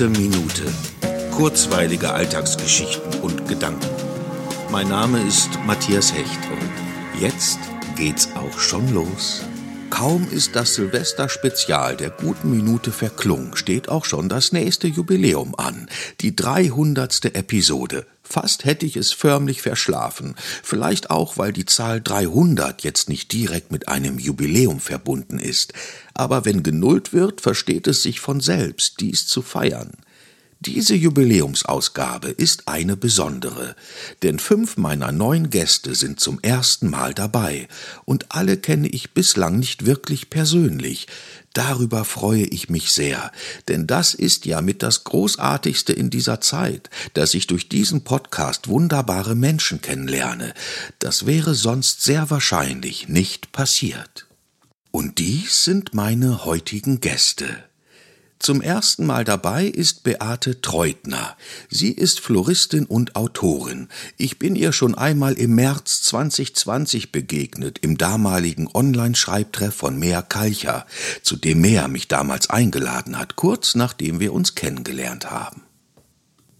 [0.00, 0.64] Gute Minute.
[1.30, 3.86] Kurzweilige Alltagsgeschichten und Gedanken.
[4.72, 7.58] Mein Name ist Matthias Hecht und jetzt
[7.96, 9.42] geht's auch schon los.
[9.90, 15.86] Kaum ist das Silvester-Spezial der guten Minute verklungen, steht auch schon das nächste Jubiläum an.
[16.22, 17.36] Die 300.
[17.36, 18.06] Episode.
[18.30, 20.36] Fast hätte ich es förmlich verschlafen.
[20.62, 25.72] Vielleicht auch, weil die Zahl 300 jetzt nicht direkt mit einem Jubiläum verbunden ist.
[26.14, 29.90] Aber wenn genullt wird, versteht es sich von selbst, dies zu feiern.
[30.62, 33.74] Diese Jubiläumsausgabe ist eine besondere,
[34.22, 37.66] denn fünf meiner neun Gäste sind zum ersten Mal dabei,
[38.04, 41.06] und alle kenne ich bislang nicht wirklich persönlich.
[41.54, 43.32] Darüber freue ich mich sehr,
[43.68, 48.68] denn das ist ja mit das Großartigste in dieser Zeit, dass ich durch diesen Podcast
[48.68, 50.52] wunderbare Menschen kennenlerne.
[50.98, 54.26] Das wäre sonst sehr wahrscheinlich nicht passiert.
[54.90, 57.69] Und dies sind meine heutigen Gäste.
[58.40, 61.36] Zum ersten Mal dabei ist Beate Treutner.
[61.68, 63.88] Sie ist Floristin und Autorin.
[64.16, 70.86] Ich bin ihr schon einmal im März 2020 begegnet, im damaligen Online-Schreibtreff von Mea Kalcher,
[71.22, 75.69] zu dem Mea mich damals eingeladen hat, kurz nachdem wir uns kennengelernt haben.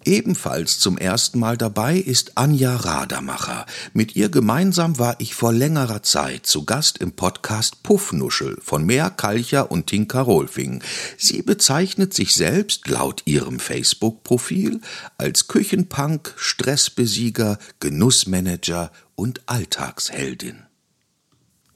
[0.05, 3.67] Ebenfalls zum ersten Mal dabei ist Anja Radermacher.
[3.93, 9.11] Mit ihr gemeinsam war ich vor längerer Zeit zu Gast im Podcast Puffnuschel von Mea
[9.11, 10.83] Kalcher und Tinka Rolfing.
[11.19, 14.81] Sie bezeichnet sich selbst laut ihrem Facebook-Profil
[15.19, 20.70] als Küchenpunk, Stressbesieger, Genussmanager und Alltagsheldin.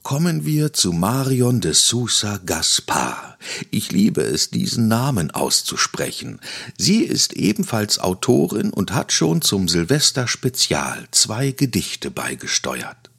[0.04, 3.38] Kommen wir zu Marion de Sousa Gaspar.
[3.70, 6.40] Ich liebe es, diesen Namen auszusprechen.
[6.76, 13.10] Sie ist ebenfalls Autorin und hat schon zum Silvester Spezial zwei Gedichte beigesteuert.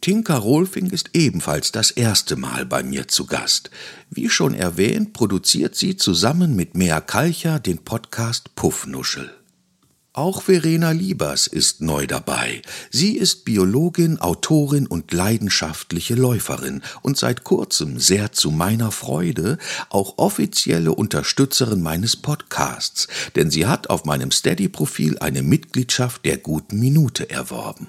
[0.00, 3.70] Tinka Rolfing ist ebenfalls das erste Mal bei mir zu Gast.
[4.10, 9.43] Wie schon erwähnt, produziert sie zusammen mit Mea Kalcher den Podcast Puffnuschel.
[10.16, 12.62] Auch Verena Liebers ist neu dabei.
[12.88, 19.58] Sie ist Biologin, Autorin und leidenschaftliche Läuferin und seit kurzem sehr zu meiner Freude
[19.88, 26.78] auch offizielle Unterstützerin meines Podcasts, denn sie hat auf meinem Steady-Profil eine Mitgliedschaft der guten
[26.78, 27.88] Minute erworben.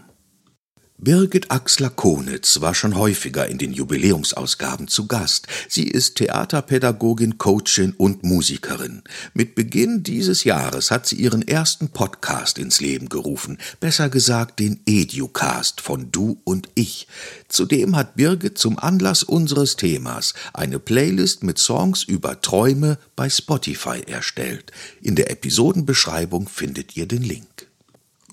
[0.97, 5.45] Birgit Axler-Konitz war schon häufiger in den Jubiläumsausgaben zu Gast.
[5.67, 9.03] Sie ist Theaterpädagogin, Coachin und Musikerin.
[9.33, 14.79] Mit Beginn dieses Jahres hat sie ihren ersten Podcast ins Leben gerufen, besser gesagt den
[14.85, 17.09] Educast von Du und Ich.
[17.49, 24.01] Zudem hat Birgit zum Anlass unseres Themas eine Playlist mit Songs über Träume bei Spotify
[24.07, 24.71] erstellt.
[25.01, 27.64] In der Episodenbeschreibung findet ihr den Link.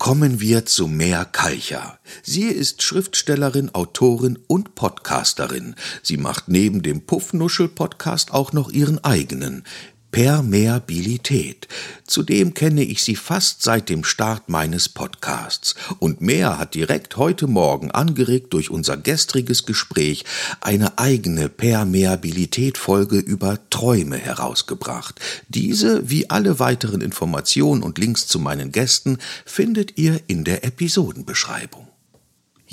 [0.03, 1.97] Kommen wir zu Mea Kalcher.
[2.23, 5.75] Sie ist Schriftstellerin, Autorin und Podcasterin.
[6.01, 9.63] Sie macht neben dem Puffnuschel-Podcast auch noch ihren eigenen.
[10.13, 11.67] Permeabilität.
[12.05, 15.73] Zudem kenne ich sie fast seit dem Start meines Podcasts.
[15.97, 20.23] Und mehr hat direkt heute Morgen, angeregt durch unser gestriges Gespräch,
[20.61, 25.19] eine eigene Permeabilität-Folge über Träume herausgebracht.
[25.49, 31.92] Diese, wie alle weiteren Informationen und Links zu meinen Gästen, findet ihr in der Episodenbeschreibung.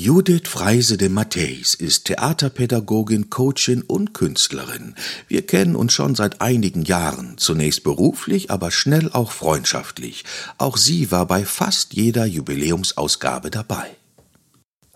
[0.03, 4.95] Judith Freise de Matthäus ist Theaterpädagogin, Coachin und Künstlerin.
[5.29, 10.25] Wir kennen uns schon seit einigen Jahren, zunächst beruflich, aber schnell auch freundschaftlich.
[10.57, 14.00] Auch sie war bei fast jeder Jubiläumsausgabe dabei.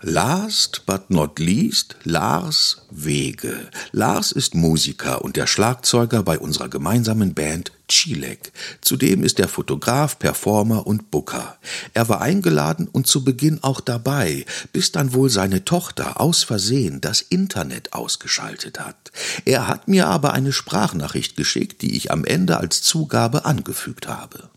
[0.06, 3.70] Last but not least Lars Wege.
[3.90, 8.52] Lars ist Musiker und der Schlagzeuger bei unserer gemeinsamen Band Chilek.
[8.82, 11.56] Zudem ist er Fotograf, Performer und Booker.
[11.94, 14.44] Er war eingeladen und zu Beginn auch dabei,
[14.74, 19.10] bis dann wohl seine Tochter aus Versehen das Internet ausgeschaltet hat.
[19.46, 24.50] Er hat mir aber eine Sprachnachricht geschickt, die ich am Ende als Zugabe angefügt habe.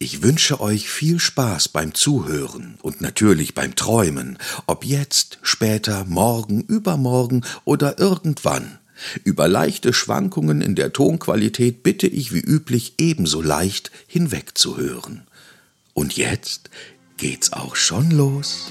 [0.00, 4.38] Ich wünsche euch viel Spaß beim Zuhören und natürlich beim Träumen,
[4.68, 8.78] ob jetzt, später, morgen, übermorgen oder irgendwann.
[9.24, 15.26] Über leichte Schwankungen in der Tonqualität bitte ich wie üblich ebenso leicht hinwegzuhören.
[15.94, 16.70] Und jetzt
[17.16, 18.70] geht's auch schon los.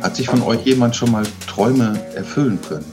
[0.00, 2.86] Hat sich von euch jemand schon mal Träume erfüllen können?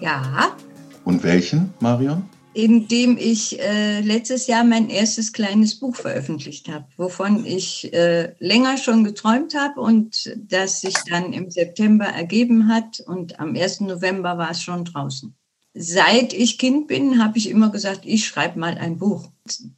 [0.00, 0.56] Ja.
[1.04, 2.28] Und welchen, Marion?
[2.56, 8.78] Indem ich äh, letztes Jahr mein erstes kleines Buch veröffentlicht habe, wovon ich äh, länger
[8.78, 13.82] schon geträumt habe und das sich dann im September ergeben hat und am 1.
[13.82, 15.36] November war es schon draußen.
[15.74, 19.28] Seit ich Kind bin, habe ich immer gesagt, ich schreibe mal ein Buch.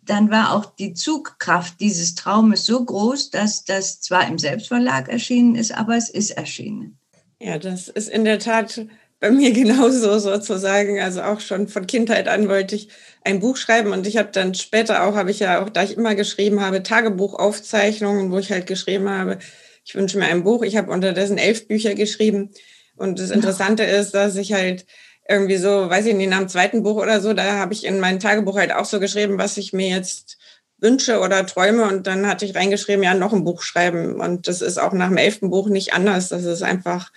[0.04, 5.56] Dann war auch die Zugkraft dieses Traumes so groß, dass das zwar im Selbstverlag erschienen
[5.56, 6.96] ist, aber es ist erschienen.
[7.40, 8.86] Ja, das ist in der Tat
[9.20, 11.00] bei mir genauso sozusagen.
[11.00, 12.88] Also auch schon von Kindheit an wollte ich
[13.24, 15.96] ein Buch schreiben und ich habe dann später auch, habe ich ja auch, da ich
[15.96, 19.38] immer geschrieben habe, Tagebuchaufzeichnungen, wo ich halt geschrieben habe,
[19.84, 20.62] ich wünsche mir ein Buch.
[20.62, 22.50] Ich habe unterdessen elf Bücher geschrieben
[22.96, 24.86] und das Interessante ist, dass ich halt
[25.28, 28.00] irgendwie so, weiß ich nicht, nach dem zweiten Buch oder so, da habe ich in
[28.00, 30.38] mein Tagebuch halt auch so geschrieben, was ich mir jetzt
[30.78, 34.62] wünsche oder träume und dann hatte ich reingeschrieben, ja, noch ein Buch schreiben und das
[34.62, 36.28] ist auch nach dem elften Buch nicht anders.
[36.28, 37.10] Das ist einfach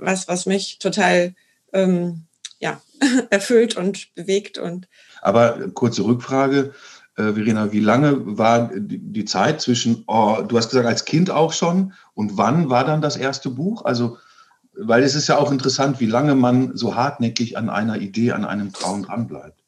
[0.00, 1.34] was, was mich total
[1.72, 2.22] ähm,
[2.58, 2.80] ja,
[3.30, 4.58] erfüllt und bewegt.
[4.58, 4.88] Und
[5.22, 6.72] Aber kurze Rückfrage,
[7.16, 11.52] äh, Verena, wie lange war die, Zeit zwischen, oh, du hast gesagt, als Kind auch
[11.52, 13.84] schon, und wann war dann das erste Buch?
[13.84, 14.18] Also,
[14.72, 18.44] weil es ist ja auch interessant, wie lange man so hartnäckig an einer Idee, an
[18.44, 19.59] einem Traum dranbleibt.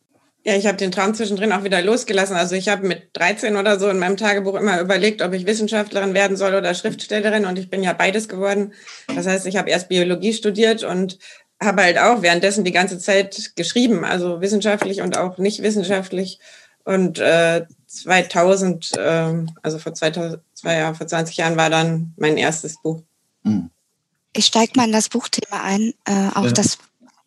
[0.45, 2.35] Ja, ich habe den Traum zwischendrin auch wieder losgelassen.
[2.35, 6.15] Also ich habe mit 13 oder so in meinem Tagebuch immer überlegt, ob ich Wissenschaftlerin
[6.15, 7.45] werden soll oder Schriftstellerin.
[7.45, 8.73] Und ich bin ja beides geworden.
[9.15, 11.19] Das heißt, ich habe erst Biologie studiert und
[11.63, 16.41] habe halt auch währenddessen die ganze Zeit geschrieben, also wissenschaftlich und auch nicht wissenschaftlich.
[16.85, 22.37] Und äh, 2000, äh, also vor, 2000, zwei, ja, vor 20 Jahren war dann mein
[22.37, 23.03] erstes Buch.
[23.45, 23.71] Hm.
[24.35, 25.95] Ich steige mal in das Buchthema ein.
[26.05, 26.53] Äh, auch ja.
[26.53, 26.79] das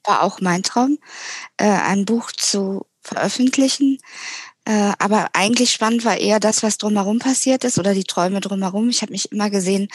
[0.04, 1.00] war auch mein Traum,
[1.58, 4.00] äh, ein Buch zu veröffentlichen.
[4.68, 8.90] Äh, aber eigentlich spannend war eher das, was drumherum passiert ist oder die Träume drumherum.
[8.90, 9.88] Ich habe mich immer gesehen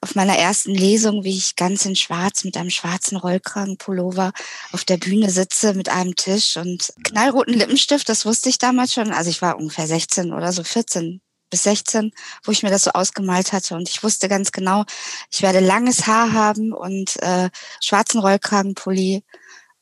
[0.00, 4.32] auf meiner ersten Lesung, wie ich ganz in Schwarz mit einem schwarzen Rollkragenpullover
[4.70, 8.08] auf der Bühne sitze mit einem Tisch und knallroten Lippenstift.
[8.08, 9.12] Das wusste ich damals schon.
[9.12, 11.20] Also ich war ungefähr 16 oder so 14
[11.50, 12.12] bis 16,
[12.44, 13.74] wo ich mir das so ausgemalt hatte.
[13.74, 14.84] Und ich wusste ganz genau,
[15.32, 17.50] ich werde langes Haar haben und äh,
[17.80, 19.24] schwarzen Rollkragenpulli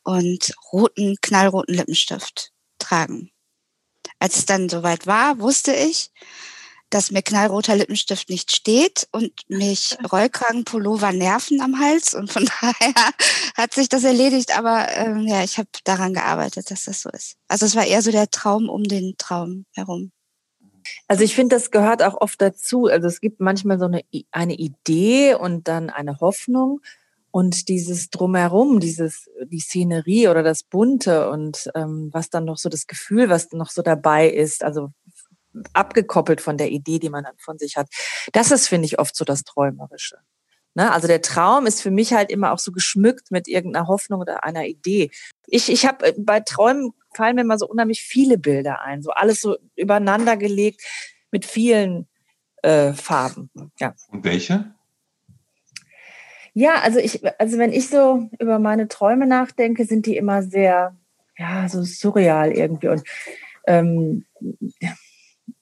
[0.02, 3.30] und roten, knallroten Lippenstift tragen.
[4.18, 6.10] Als es dann soweit war, wusste ich,
[6.90, 13.12] dass mir knallroter Lippenstift nicht steht und mich Rollkragenpullover nerven am Hals und von daher
[13.56, 17.36] hat sich das erledigt, aber ähm, ja, ich habe daran gearbeitet, dass das so ist.
[17.48, 20.10] Also es war eher so der Traum um den Traum herum.
[21.06, 22.86] Also ich finde, das gehört auch oft dazu.
[22.86, 26.80] Also es gibt manchmal so eine, eine Idee und dann eine Hoffnung
[27.30, 32.68] und dieses drumherum, dieses die Szenerie oder das Bunte und ähm, was dann noch so
[32.68, 34.90] das Gefühl, was noch so dabei ist, also
[35.72, 37.88] abgekoppelt von der Idee, die man dann von sich hat,
[38.32, 40.18] das ist finde ich oft so das Träumerische.
[40.74, 40.92] Ne?
[40.92, 44.44] Also der Traum ist für mich halt immer auch so geschmückt mit irgendeiner Hoffnung oder
[44.44, 45.10] einer Idee.
[45.46, 49.10] Ich ich habe äh, bei Träumen fallen mir immer so unheimlich viele Bilder ein, so
[49.10, 50.82] alles so übereinander gelegt
[51.32, 52.08] mit vielen
[52.62, 53.50] äh, Farben.
[53.78, 53.94] Ja.
[54.10, 54.74] Und welche?
[56.52, 60.96] Ja, also ich, also wenn ich so über meine Träume nachdenke, sind die immer sehr,
[61.36, 62.88] ja, so surreal irgendwie.
[62.88, 63.02] Und
[63.66, 64.24] ähm,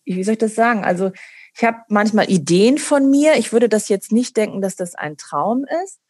[0.04, 0.84] wie soll ich das sagen?
[0.84, 1.12] Also
[1.54, 3.34] ich habe manchmal Ideen von mir.
[3.34, 6.00] Ich würde das jetzt nicht denken, dass das ein Traum ist.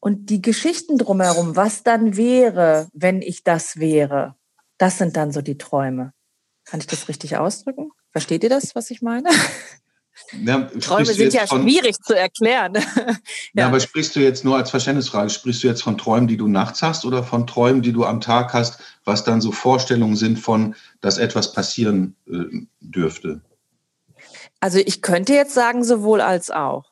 [0.00, 4.36] Und die Geschichten drumherum, was dann wäre, wenn ich das wäre,
[4.76, 6.12] das sind dann so die Träume.
[6.64, 7.90] Kann ich das richtig ausdrücken?
[8.12, 9.28] Versteht ihr das, was ich meine?
[10.44, 12.74] Ja, Träume sind ja von, schwierig zu erklären.
[12.96, 13.16] ja.
[13.54, 16.48] ja, aber sprichst du jetzt nur als Verständnisfrage, sprichst du jetzt von Träumen, die du
[16.48, 20.38] nachts hast oder von Träumen, die du am Tag hast, was dann so Vorstellungen sind
[20.38, 23.40] von, dass etwas passieren äh, dürfte?
[24.60, 26.87] Also ich könnte jetzt sagen, sowohl als auch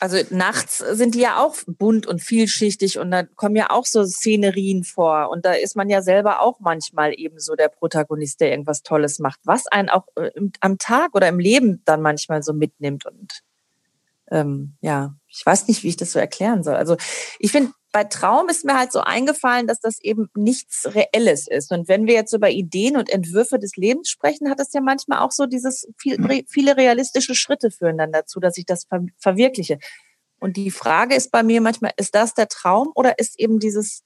[0.00, 4.04] also nachts sind die ja auch bunt und vielschichtig und da kommen ja auch so
[4.04, 5.30] Szenerien vor.
[5.30, 9.18] Und da ist man ja selber auch manchmal eben so der Protagonist, der irgendwas Tolles
[9.18, 10.30] macht, was einen auch äh,
[10.60, 13.04] am Tag oder im Leben dann manchmal so mitnimmt.
[13.04, 13.42] Und
[14.30, 16.76] ähm, ja, ich weiß nicht, wie ich das so erklären soll.
[16.76, 16.96] Also
[17.38, 21.72] ich finde, bei Traum ist mir halt so eingefallen, dass das eben nichts Reelles ist.
[21.72, 25.20] Und wenn wir jetzt über Ideen und Entwürfe des Lebens sprechen, hat es ja manchmal
[25.20, 29.78] auch so dieses viel, viele realistische Schritte führen dann dazu, dass ich das ver verwirkliche.
[30.38, 34.02] Und die Frage ist bei mir manchmal, ist das der Traum oder ist eben dieses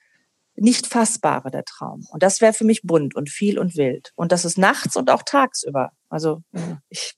[0.57, 2.07] nicht fassbare der Traum?
[2.11, 4.13] Und das wäre für mich bunt und viel und wild.
[4.17, 5.93] Und das ist nachts und auch tagsüber.
[6.09, 6.43] Also
[6.89, 7.15] ich.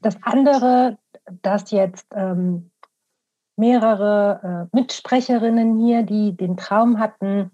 [0.00, 0.98] Das andere,
[1.42, 2.70] das jetzt ähm,
[3.56, 7.50] mehrere äh, Mitsprecherinnen hier, die den Traum hatten,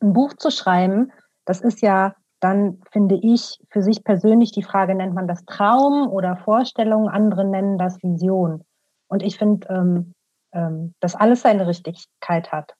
[0.00, 1.12] ein Buch zu schreiben.
[1.44, 6.08] Das ist ja dann, finde ich, für sich persönlich die Frage, nennt man das Traum
[6.08, 8.64] oder Vorstellung, andere nennen das Vision.
[9.08, 10.14] Und ich finde, ähm,
[10.52, 12.74] ähm, dass alles seine Richtigkeit hat.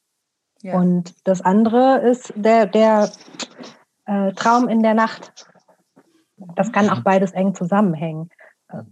[0.63, 0.79] Ja.
[0.79, 3.11] Und das andere ist der, der
[4.07, 5.47] äh, Traum in der Nacht.
[6.55, 8.31] Das kann auch beides eng zusammenhängen.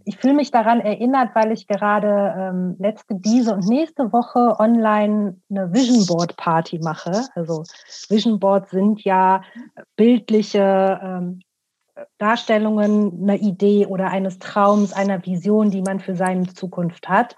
[0.05, 5.41] Ich fühle mich daran erinnert, weil ich gerade ähm, letzte, diese und nächste Woche online
[5.51, 7.25] eine Vision Board Party mache.
[7.35, 7.65] Also
[8.09, 9.43] Vision Boards sind ja
[9.97, 11.41] bildliche ähm,
[12.19, 17.37] Darstellungen einer Idee oder eines Traums, einer Vision, die man für seine Zukunft hat.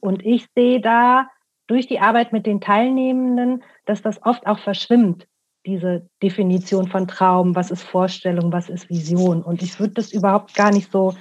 [0.00, 1.28] Und ich sehe da
[1.66, 5.26] durch die Arbeit mit den Teilnehmenden, dass das oft auch verschwimmt,
[5.66, 9.42] diese Definition von Traum, was ist Vorstellung, was ist Vision.
[9.42, 11.14] Und ich würde das überhaupt gar nicht so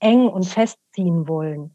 [0.00, 1.74] eng und festziehen wollen,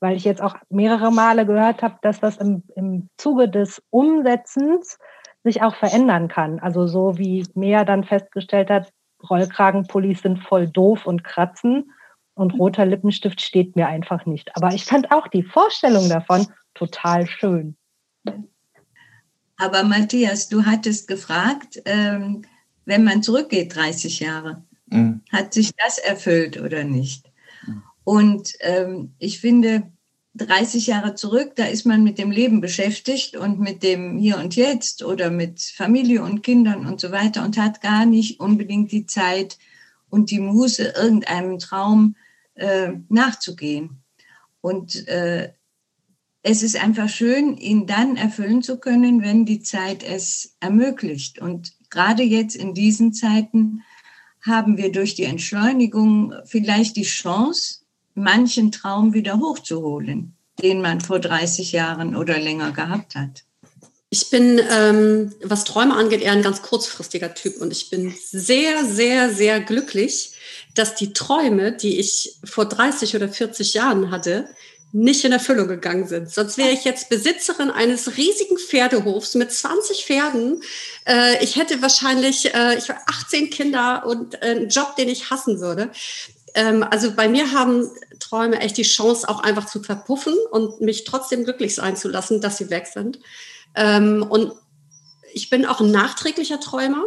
[0.00, 4.98] weil ich jetzt auch mehrere Male gehört habe, dass das im, im Zuge des Umsetzens
[5.44, 6.60] sich auch verändern kann.
[6.60, 8.90] Also so wie Mea dann festgestellt hat,
[9.28, 11.92] Rollkragenpullis sind voll doof und kratzen
[12.34, 14.56] und roter Lippenstift steht mir einfach nicht.
[14.56, 17.76] Aber ich fand auch die Vorstellung davon total schön.
[19.56, 22.42] Aber Matthias, du hattest gefragt, ähm,
[22.84, 25.22] wenn man zurückgeht 30 Jahre, mhm.
[25.30, 27.31] hat sich das erfüllt oder nicht?
[28.04, 29.92] Und ähm, ich finde,
[30.34, 34.56] 30 Jahre zurück, da ist man mit dem Leben beschäftigt und mit dem Hier und
[34.56, 39.04] Jetzt oder mit Familie und Kindern und so weiter und hat gar nicht unbedingt die
[39.04, 39.58] Zeit
[40.08, 42.16] und die Muße, irgendeinem Traum
[42.54, 44.02] äh, nachzugehen.
[44.62, 45.52] Und äh,
[46.42, 51.38] es ist einfach schön, ihn dann erfüllen zu können, wenn die Zeit es ermöglicht.
[51.38, 53.82] Und gerade jetzt in diesen Zeiten
[54.40, 57.81] haben wir durch die Entschleunigung vielleicht die Chance,
[58.14, 63.44] manchen Traum wieder hochzuholen, den man vor 30 Jahren oder länger gehabt hat.
[64.10, 68.84] Ich bin, ähm, was Träume angeht, eher ein ganz kurzfristiger Typ und ich bin sehr,
[68.84, 70.34] sehr, sehr glücklich,
[70.74, 74.48] dass die Träume, die ich vor 30 oder 40 Jahren hatte,
[74.92, 76.30] nicht in Erfüllung gegangen sind.
[76.30, 80.62] Sonst wäre ich jetzt Besitzerin eines riesigen Pferdehofs mit 20 Pferden.
[81.06, 85.90] Äh, ich hätte wahrscheinlich äh, ich 18 Kinder und einen Job, den ich hassen würde.
[86.54, 91.04] Ähm, also bei mir haben Träume echt die Chance, auch einfach zu verpuffen und mich
[91.04, 93.18] trotzdem glücklich sein zu lassen, dass sie weg sind.
[93.74, 94.52] Ähm, und
[95.32, 97.04] ich bin auch ein nachträglicher Träumer.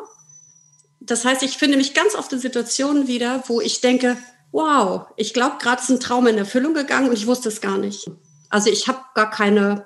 [0.99, 4.17] Das heißt, ich finde mich ganz oft in Situationen wieder, wo ich denke,
[4.51, 7.77] wow, ich glaube, gerade ist ein Traum in Erfüllung gegangen und ich wusste es gar
[7.77, 8.09] nicht.
[8.49, 9.85] Also ich habe gar keine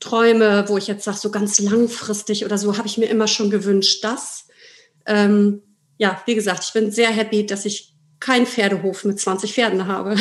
[0.00, 3.50] Träume, wo ich jetzt sage, so ganz langfristig oder so, habe ich mir immer schon
[3.50, 4.48] gewünscht, dass.
[5.06, 5.62] Ähm,
[5.96, 7.91] ja, wie gesagt, ich bin sehr happy, dass ich
[8.22, 10.16] keinen Pferdehof mit 20 Pferden habe.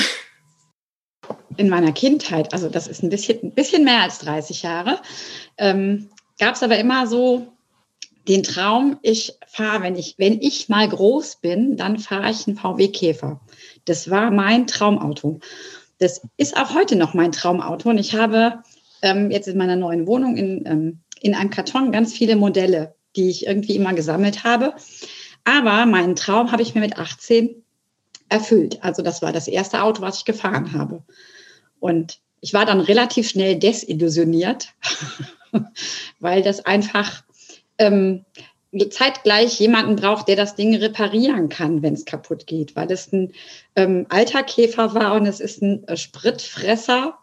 [1.55, 4.99] In meiner Kindheit, also das ist ein bisschen, ein bisschen mehr als 30 Jahre,
[5.57, 7.53] ähm, gab es aber immer so
[8.27, 12.57] den Traum, ich fahre, wenn ich, wenn ich mal groß bin, dann fahre ich einen
[12.57, 13.39] VW Käfer.
[13.85, 15.39] Das war mein Traumauto.
[15.99, 17.89] Das ist auch heute noch mein Traumauto.
[17.89, 18.63] Und ich habe
[19.01, 23.29] ähm, jetzt in meiner neuen Wohnung in, ähm, in einem Karton ganz viele Modelle, die
[23.29, 24.73] ich irgendwie immer gesammelt habe.
[25.43, 27.63] Aber meinen Traum habe ich mir mit 18
[28.31, 28.83] erfüllt.
[28.83, 31.03] Also das war das erste Auto, was ich gefahren habe.
[31.79, 34.69] Und ich war dann relativ schnell desillusioniert,
[36.19, 37.23] weil das einfach
[37.77, 38.25] ähm,
[38.89, 43.33] zeitgleich jemanden braucht, der das Ding reparieren kann, wenn es kaputt geht, weil es ein
[43.75, 47.17] ähm, alter Käfer war und es ist ein äh, Spritfresser.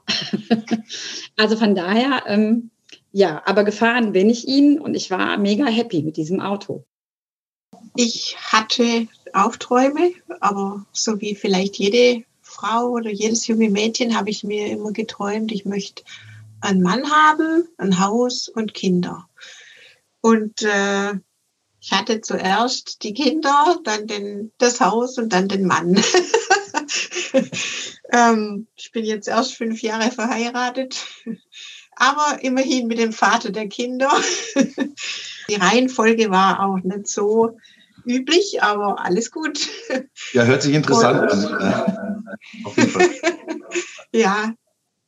[1.36, 2.70] also von daher, ähm,
[3.12, 6.84] ja, aber gefahren bin ich ihn und ich war mega happy mit diesem Auto.
[7.96, 14.30] Ich hatte auch Träume, aber so wie vielleicht jede Frau oder jedes junge Mädchen habe
[14.30, 16.02] ich mir immer geträumt, ich möchte
[16.60, 19.28] einen Mann haben, ein Haus und Kinder.
[20.20, 21.14] Und äh,
[21.80, 26.02] ich hatte zuerst die Kinder, dann den, das Haus und dann den Mann.
[28.12, 31.06] ähm, ich bin jetzt erst fünf Jahre verheiratet,
[31.94, 34.10] aber immerhin mit dem Vater der Kinder.
[35.48, 37.58] die Reihenfolge war auch nicht so
[38.08, 39.68] üblich, aber alles gut.
[40.32, 42.38] Ja, hört sich interessant und, an.
[42.64, 43.08] Auf jeden Fall.
[44.12, 44.52] ja,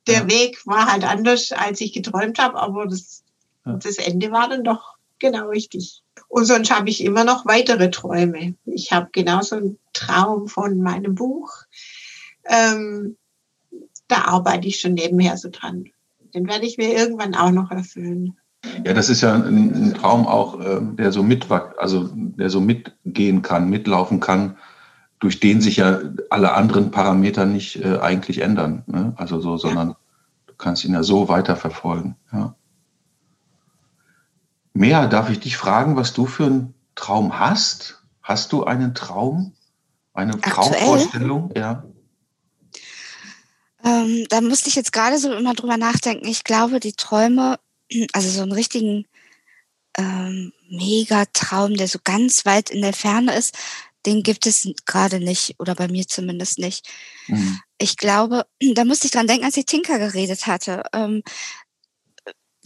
[0.06, 0.30] der ja.
[0.30, 3.24] Weg war halt anders, als ich geträumt habe, aber das,
[3.64, 6.02] das Ende war dann doch Genau, richtig.
[6.28, 8.54] Und sonst habe ich immer noch weitere Träume.
[8.64, 11.52] Ich habe genauso einen Traum von meinem Buch.
[12.44, 13.16] Ähm,
[14.08, 15.90] da arbeite ich schon nebenher so dran.
[16.34, 18.36] Den werde ich mir irgendwann auch noch erfüllen.
[18.84, 22.60] Ja, das ist ja ein, ein Traum auch, äh, der so mitwachsen, also der so
[22.60, 24.56] mitgehen kann, mitlaufen kann,
[25.18, 26.00] durch den sich ja
[26.30, 28.82] alle anderen Parameter nicht äh, eigentlich ändern.
[28.86, 29.12] Ne?
[29.16, 29.96] Also so, sondern
[30.46, 32.16] du kannst ihn ja so weiterverfolgen.
[32.32, 32.54] Ja.
[34.72, 38.02] Mehr, darf ich dich fragen, was du für einen Traum hast?
[38.22, 39.52] Hast du einen Traum?
[40.14, 40.52] Eine Aktuell?
[40.54, 41.50] Traumvorstellung?
[41.56, 41.84] Ja.
[43.84, 46.26] Ähm, da musste ich jetzt gerade so immer drüber nachdenken.
[46.26, 47.58] Ich glaube, die Träume,
[48.12, 49.06] also so einen richtigen
[49.98, 53.56] ähm, Megatraum, der so ganz weit in der Ferne ist,
[54.06, 56.88] den gibt es gerade nicht oder bei mir zumindest nicht.
[57.26, 57.60] Mhm.
[57.78, 60.82] Ich glaube, da musste ich dran denken, als ich Tinker geredet hatte.
[60.92, 61.22] Ähm,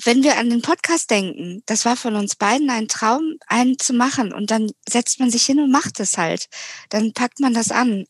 [0.02, 3.92] wenn wir an den Podcast denken, das war von uns beiden ein Traum, einen zu
[3.92, 6.48] machen und dann setzt man sich hin und macht es halt.
[6.88, 8.04] Dann packt man das an.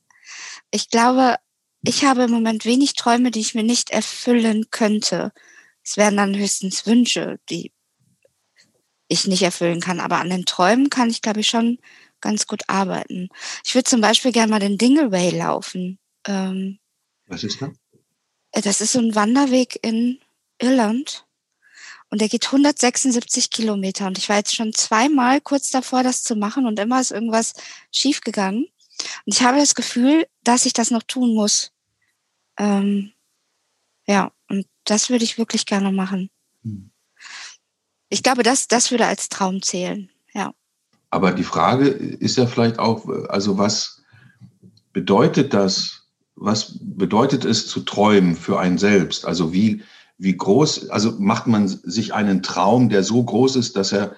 [0.70, 1.36] Ich glaube,
[1.82, 5.32] ich habe im Moment wenig Träume, die ich mir nicht erfüllen könnte.
[5.84, 7.72] Es wären dann höchstens Wünsche, die
[9.08, 10.00] ich nicht erfüllen kann.
[10.00, 11.78] Aber an den Träumen kann ich, glaube ich, schon
[12.20, 13.28] ganz gut arbeiten.
[13.64, 15.98] Ich würde zum Beispiel gerne mal den Dingleway laufen.
[16.26, 16.78] Ähm,
[17.26, 17.70] Was ist das?
[18.52, 20.20] Äh, das ist so ein Wanderweg in
[20.58, 21.26] Irland.
[22.10, 24.06] Und der geht 176 Kilometer.
[24.06, 26.66] Und ich war jetzt schon zweimal kurz davor, das zu machen.
[26.66, 27.54] Und immer ist irgendwas
[27.90, 28.68] schiefgegangen.
[29.26, 31.72] Und ich habe das Gefühl, dass ich das noch tun muss.
[32.56, 33.12] Ähm,
[34.06, 34.32] ja,
[34.84, 36.30] das würde ich wirklich gerne machen.
[36.62, 36.90] Hm.
[38.08, 40.10] Ich glaube, das, das würde als Traum zählen.
[40.34, 40.52] Ja.
[41.10, 44.02] Aber die Frage ist ja vielleicht auch, also was
[44.92, 46.04] bedeutet das,
[46.36, 49.24] was bedeutet es zu träumen für einen selbst?
[49.24, 49.82] Also wie,
[50.18, 54.16] wie groß, also macht man sich einen Traum, der so groß ist, dass er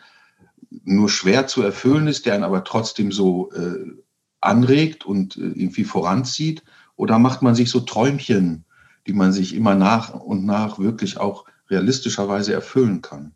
[0.85, 3.93] nur schwer zu erfüllen ist, der ihn aber trotzdem so äh,
[4.41, 6.63] anregt und äh, irgendwie voranzieht?
[6.97, 8.66] Oder macht man sich so Träumchen,
[9.07, 13.33] die man sich immer nach und nach wirklich auch realistischerweise erfüllen kann?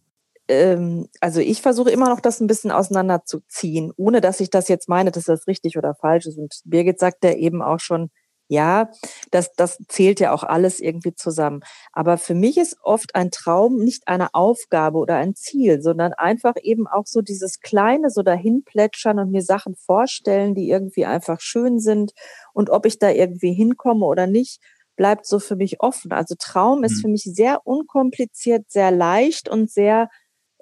[0.51, 4.89] ähm, also ich versuche immer noch das ein bisschen auseinanderzuziehen, ohne dass ich das jetzt
[4.89, 6.39] meine, dass das richtig oder falsch ist.
[6.39, 8.11] Und Birgit sagt ja eben auch schon,
[8.49, 8.91] ja,
[9.31, 11.61] das, das zählt ja auch alles irgendwie zusammen.
[11.93, 16.55] Aber für mich ist oft ein Traum nicht eine Aufgabe oder ein Ziel, sondern einfach
[16.61, 21.41] eben auch so dieses kleine, so dahin plätschern und mir Sachen vorstellen, die irgendwie einfach
[21.41, 22.11] schön sind.
[22.53, 24.61] Und ob ich da irgendwie hinkomme oder nicht,
[25.01, 26.13] bleibt so für mich offen.
[26.13, 27.01] Also Traum ist mhm.
[27.01, 30.11] für mich sehr unkompliziert, sehr leicht und sehr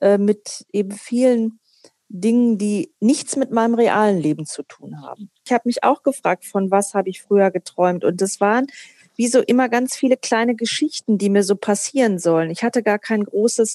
[0.01, 1.59] äh, mit eben vielen
[2.09, 5.33] Dingen, die nichts mit meinem realen Leben zu tun haben.
[5.45, 8.05] Ich habe mich auch gefragt, von was habe ich früher geträumt?
[8.05, 8.69] Und das waren
[9.17, 12.51] wie so immer ganz viele kleine Geschichten, die mir so passieren sollen.
[12.51, 13.75] Ich hatte gar kein großes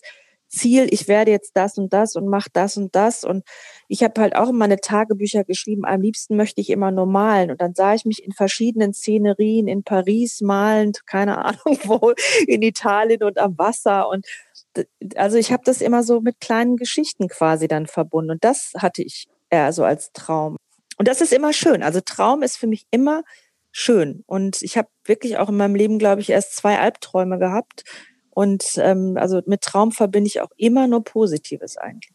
[0.54, 3.24] Ziel, ich werde jetzt das und das und mache das und das.
[3.24, 3.44] Und
[3.88, 7.52] ich habe halt auch in meine Tagebücher geschrieben, am liebsten möchte ich immer nur malen.
[7.52, 12.14] Und dann sah ich mich in verschiedenen Szenerien in Paris malend, keine Ahnung wo,
[12.48, 14.08] in Italien und am Wasser.
[14.08, 14.26] Und
[15.16, 19.04] also ich habe das immer so mit kleinen Geschichten quasi dann verbunden und das hatte
[19.04, 20.58] ich eher so als Traum.
[20.98, 21.84] Und das ist immer schön.
[21.84, 23.24] Also Traum ist für mich immer
[23.72, 24.24] schön.
[24.28, 27.84] Und ich habe wirklich auch in meinem Leben, glaube ich, erst zwei Albträume gehabt.
[28.34, 32.14] Und ähm, also mit Traum verbinde ich auch immer nur Positives eigentlich.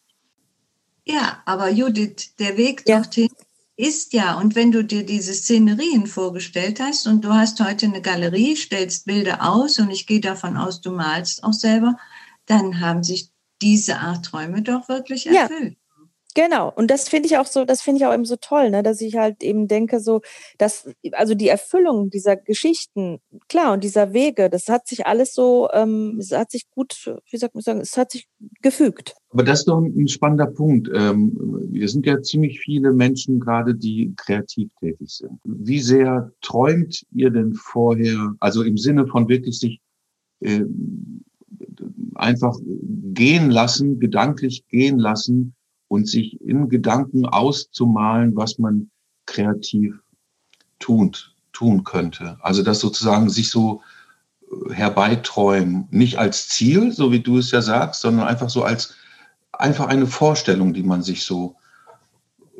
[1.04, 2.96] Ja, aber Judith, der Weg ja.
[2.96, 3.28] dorthin
[3.76, 8.02] ist ja, und wenn du dir diese Szenerien vorgestellt hast und du hast heute eine
[8.02, 11.96] Galerie, stellst Bilder aus und ich gehe davon aus, du malst auch selber,
[12.46, 13.30] dann haben sich
[13.62, 15.72] diese Art Träume doch wirklich erfüllt.
[15.72, 15.87] Ja.
[16.38, 18.84] Genau, und das finde ich auch so, das finde ich auch eben so toll, ne,
[18.84, 20.20] dass ich halt eben denke, so,
[20.56, 25.68] dass, also die Erfüllung dieser Geschichten, klar, und dieser Wege, das hat sich alles so,
[25.72, 28.28] ähm, es hat sich gut, wie sagt man sagen, es hat sich
[28.62, 29.16] gefügt.
[29.30, 30.88] Aber das ist doch ein spannender Punkt.
[30.94, 31.36] Ähm,
[31.72, 35.40] wir sind ja ziemlich viele Menschen gerade, die kreativ tätig sind.
[35.42, 39.80] Wie sehr träumt ihr denn vorher, also im Sinne von wirklich sich
[40.38, 40.62] äh,
[42.14, 45.56] einfach gehen lassen, gedanklich gehen lassen
[45.88, 48.90] und sich in Gedanken auszumalen, was man
[49.26, 49.98] kreativ
[50.78, 52.38] tut, tun könnte.
[52.40, 53.82] Also das sozusagen sich so
[54.42, 58.94] äh, herbeiträumen, nicht als Ziel, so wie du es ja sagst, sondern einfach so als
[59.52, 61.56] einfach eine Vorstellung, die man sich so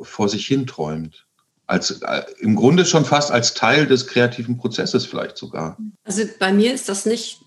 [0.01, 1.25] vor sich hin träumt.
[1.67, 5.77] Als, äh, im Grunde schon fast als Teil des kreativen Prozesses vielleicht sogar.
[6.03, 7.41] Also bei mir ist das nicht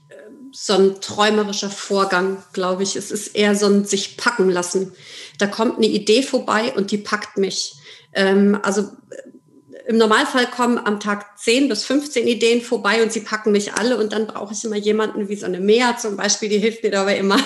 [0.53, 2.95] so ein träumerischer Vorgang, glaube ich.
[2.95, 4.93] Es ist eher so ein sich packen lassen.
[5.39, 7.75] Da kommt eine Idee vorbei und die packt mich.
[8.13, 13.21] Ähm, also äh, im Normalfall kommen am Tag 10 bis 15 Ideen vorbei und sie
[13.21, 16.49] packen mich alle und dann brauche ich immer jemanden wie so eine Mea zum Beispiel,
[16.49, 17.39] die hilft mir dabei immer,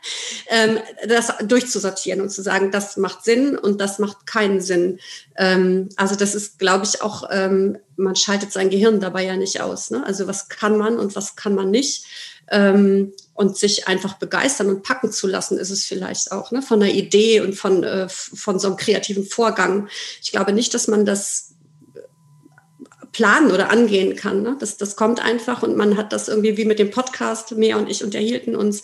[0.48, 4.98] ähm, das durchzusortieren und zu sagen, das macht Sinn und das macht keinen Sinn.
[5.36, 9.60] Ähm, also das ist, glaube ich, auch, ähm, man schaltet sein Gehirn dabei ja nicht
[9.60, 9.90] aus.
[9.90, 10.04] Ne?
[10.04, 12.06] Also was kann man und was kann man nicht
[12.50, 16.62] ähm, und sich einfach begeistern und packen zu lassen, ist es vielleicht auch, ne?
[16.62, 19.88] von einer Idee und von, äh, von so einem kreativen Vorgang.
[20.22, 21.54] Ich glaube nicht, dass man das
[23.14, 24.42] planen oder angehen kann.
[24.42, 24.56] Ne?
[24.58, 27.88] Das, das kommt einfach und man hat das irgendwie wie mit dem Podcast, Mea und
[27.88, 28.82] ich unterhielten uns.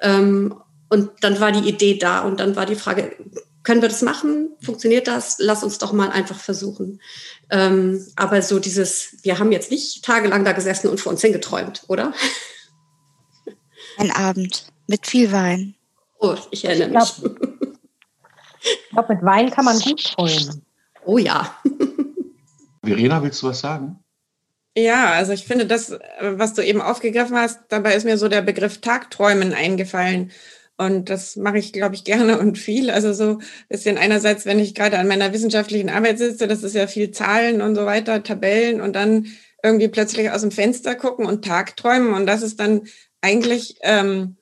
[0.00, 0.54] Ähm,
[0.88, 3.16] und dann war die Idee da und dann war die Frage,
[3.62, 4.50] können wir das machen?
[4.60, 5.36] Funktioniert das?
[5.38, 7.00] Lass uns doch mal einfach versuchen.
[7.50, 11.82] Ähm, aber so dieses, wir haben jetzt nicht tagelang da gesessen und vor uns hingeträumt,
[11.88, 12.12] oder?
[13.98, 15.74] Ein Abend mit viel Wein.
[16.18, 17.02] Oh, ich erinnere mich.
[17.02, 17.68] Ich glaube,
[18.90, 20.62] glaub, mit Wein kann man gut träumen.
[21.04, 21.56] Oh ja.
[22.84, 23.98] Verena, willst du was sagen?
[24.76, 28.42] Ja, also ich finde das, was du eben aufgegriffen hast, dabei ist mir so der
[28.42, 30.30] Begriff Tagträumen eingefallen.
[30.78, 32.90] Und das mache ich, glaube ich, gerne und viel.
[32.90, 36.74] Also so ein bisschen einerseits, wenn ich gerade an meiner wissenschaftlichen Arbeit sitze, das ist
[36.74, 39.26] ja viel Zahlen und so weiter, Tabellen und dann
[39.62, 42.14] irgendwie plötzlich aus dem Fenster gucken und Tagträumen.
[42.14, 42.82] Und das ist dann
[43.22, 44.36] eigentlich ähm,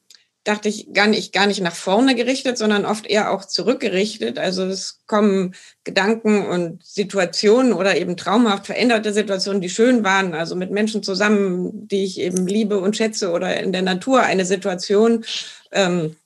[0.44, 4.38] dachte ich, gar nicht, gar nicht nach vorne gerichtet, sondern oft eher auch zurückgerichtet.
[4.38, 10.56] Also es kommen Gedanken und Situationen oder eben traumhaft veränderte Situationen, die schön waren, also
[10.56, 15.24] mit Menschen zusammen, die ich eben liebe und schätze oder in der Natur eine Situation,
[15.72, 16.16] ähm,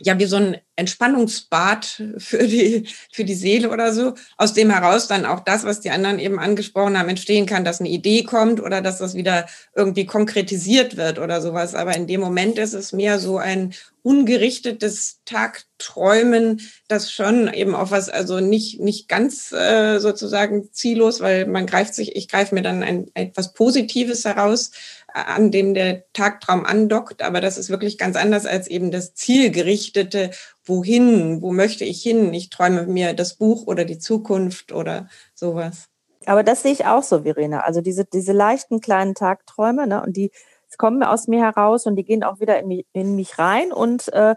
[0.00, 5.08] ja wie so ein Entspannungsbad für die, für die Seele oder so, aus dem heraus
[5.08, 8.60] dann auch das, was die anderen eben angesprochen haben, entstehen kann, dass eine Idee kommt
[8.60, 11.74] oder dass das wieder irgendwie konkretisiert wird oder sowas.
[11.74, 17.90] Aber in dem Moment ist es mehr so ein ungerichtetes Tagträumen, das schon eben auf
[17.90, 22.62] was, also nicht, nicht ganz äh, sozusagen ziellos, weil man greift sich, ich greife mir
[22.62, 24.70] dann ein, etwas Positives heraus,
[25.12, 30.30] an dem der Tagtraum andockt, aber das ist wirklich ganz anders als eben das zielgerichtete,
[30.64, 32.32] wohin, wo möchte ich hin?
[32.34, 35.88] Ich träume mir das Buch oder die Zukunft oder sowas.
[36.26, 37.60] Aber das sehe ich auch so, Verena.
[37.60, 40.30] Also diese, diese leichten kleinen Tagträume, ne, und die
[40.76, 44.12] kommen aus mir heraus und die gehen auch wieder in mich, in mich rein und
[44.12, 44.34] äh,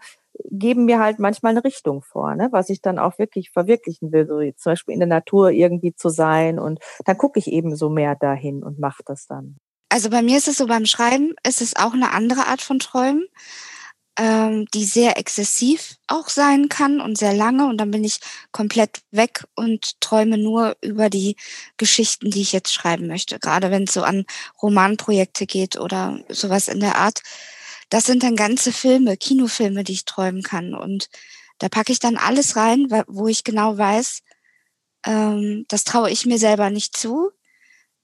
[0.49, 4.27] geben mir halt manchmal eine Richtung vor, ne, was ich dann auch wirklich verwirklichen will,
[4.27, 6.59] so zum Beispiel in der Natur irgendwie zu sein.
[6.59, 9.57] Und dann gucke ich eben so mehr dahin und mache das dann.
[9.91, 12.79] Also bei mir ist es so, beim Schreiben ist es auch eine andere Art von
[12.79, 13.25] Träumen,
[14.17, 17.67] ähm, die sehr exzessiv auch sein kann und sehr lange.
[17.67, 18.21] Und dann bin ich
[18.53, 21.35] komplett weg und träume nur über die
[21.75, 23.37] Geschichten, die ich jetzt schreiben möchte.
[23.37, 24.23] Gerade wenn es so an
[24.61, 27.21] Romanprojekte geht oder sowas in der Art.
[27.89, 30.73] Das sind dann ganze Filme, Kinofilme, die ich träumen kann.
[30.73, 31.09] Und
[31.59, 34.21] da packe ich dann alles rein, wo ich genau weiß,
[35.05, 37.31] ähm, das traue ich mir selber nicht zu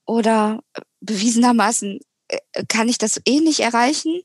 [0.08, 0.64] oder
[1.02, 4.22] bewiesenermaßen äh, kann ich das eh nicht erreichen.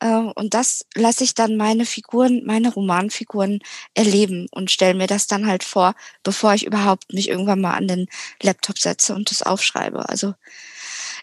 [0.00, 3.60] Ähm, und das lasse ich dann meine Figuren, meine Romanfiguren
[3.94, 7.88] erleben und stelle mir das dann halt vor, bevor ich überhaupt mich irgendwann mal an
[7.88, 8.06] den
[8.42, 10.08] Laptop setze und das aufschreibe.
[10.08, 10.34] Also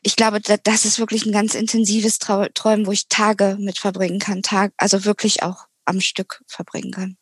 [0.04, 4.43] ich glaube, das ist wirklich ein ganz intensives Träumen, wo ich Tage mit verbringen kann,
[4.43, 7.17] Tag, also wirklich auch am Stück verbringen kann.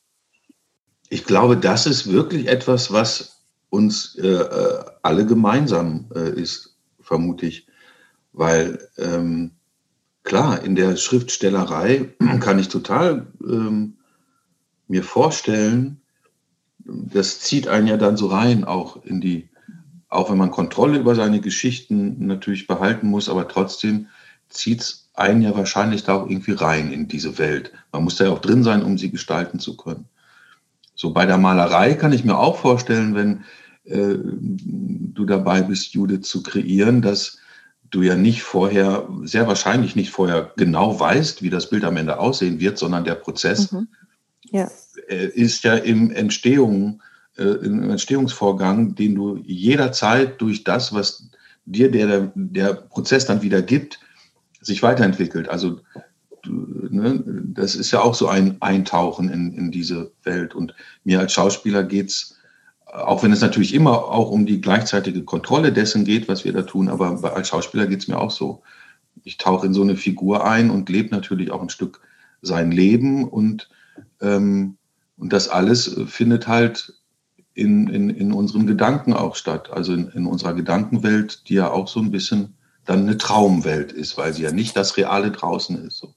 [1.09, 6.74] Ich glaube, das ist wirklich etwas, was uns äh, äh alle gemeinsam äh, ist
[7.05, 7.67] vermute ich.
[8.33, 9.51] Weil ähm,
[10.23, 12.09] klar, in der Schriftstellerei
[12.41, 13.97] kann ich total ähm,
[14.87, 16.01] mir vorstellen,
[16.85, 19.49] das zieht einen ja dann so rein, auch in die,
[20.09, 24.07] auch wenn man Kontrolle über seine Geschichten natürlich behalten muss, aber trotzdem
[24.49, 27.71] zieht es einen ja wahrscheinlich da auch irgendwie rein in diese Welt.
[27.91, 30.05] Man muss da ja auch drin sein, um sie gestalten zu können.
[30.93, 33.43] So bei der Malerei kann ich mir auch vorstellen, wenn
[33.85, 37.37] äh, du dabei bist, Judith zu kreieren, dass
[37.91, 42.19] du ja nicht vorher, sehr wahrscheinlich nicht vorher genau weißt, wie das Bild am Ende
[42.19, 43.87] aussehen wird, sondern der Prozess mhm.
[44.49, 44.69] ja.
[45.07, 47.01] Äh, ist ja im Entstehung,
[47.37, 51.29] äh, im Entstehungsvorgang, den du jederzeit durch das, was
[51.65, 53.99] dir der, der Prozess dann wieder gibt,
[54.61, 55.49] sich weiterentwickelt.
[55.49, 55.79] Also
[56.47, 60.55] ne, das ist ja auch so ein Eintauchen in, in diese Welt.
[60.55, 62.34] Und mir als Schauspieler geht es
[63.03, 66.61] auch wenn es natürlich immer auch um die gleichzeitige Kontrolle dessen geht, was wir da
[66.61, 68.61] tun, aber als Schauspieler geht es mir auch so.
[69.23, 72.01] Ich tauche in so eine Figur ein und lebe natürlich auch ein Stück
[72.41, 73.69] sein Leben und,
[74.21, 74.77] ähm,
[75.17, 76.93] und das alles findet halt
[77.53, 81.87] in, in, in unseren Gedanken auch statt, also in, in unserer Gedankenwelt, die ja auch
[81.87, 82.55] so ein bisschen
[82.85, 85.97] dann eine Traumwelt ist, weil sie ja nicht das Reale draußen ist.
[85.97, 86.13] So.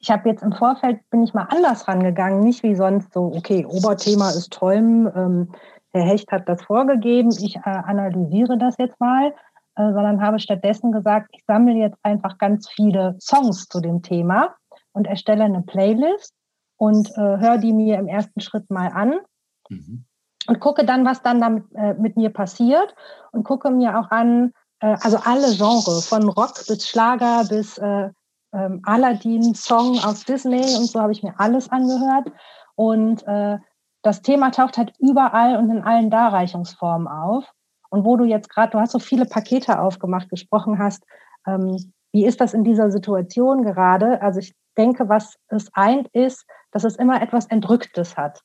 [0.00, 3.64] Ich habe jetzt im Vorfeld, bin ich mal anders rangegangen, nicht wie sonst so, okay,
[3.64, 5.48] Oberthema ist Träumen, ähm,
[5.92, 9.34] Herr Hecht hat das vorgegeben, ich äh, analysiere das jetzt mal,
[9.76, 14.54] äh, sondern habe stattdessen gesagt, ich sammle jetzt einfach ganz viele Songs zu dem Thema
[14.92, 16.34] und erstelle eine Playlist
[16.76, 19.20] und äh, höre die mir im ersten Schritt mal an
[19.68, 20.04] mhm.
[20.46, 22.94] und gucke dann, was dann damit äh, mit mir passiert
[23.32, 28.10] und gucke mir auch an, äh, also alle Genres, von Rock bis Schlager bis äh,
[28.52, 32.32] ähm, Aladdin-Song aus Disney und so habe ich mir alles angehört
[32.74, 33.58] und äh,
[34.02, 37.44] das Thema taucht halt überall und in allen Darreichungsformen auf.
[37.90, 41.04] Und wo du jetzt gerade, du hast so viele Pakete aufgemacht, gesprochen hast,
[41.46, 44.22] ähm, wie ist das in dieser Situation gerade?
[44.22, 48.42] Also ich denke, was es eint, ist, dass es immer etwas Entrücktes hat.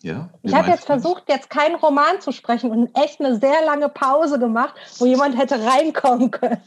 [0.00, 3.88] Ja, ich habe jetzt versucht, jetzt keinen Roman zu sprechen und echt eine sehr lange
[3.88, 6.60] Pause gemacht, wo jemand hätte reinkommen können.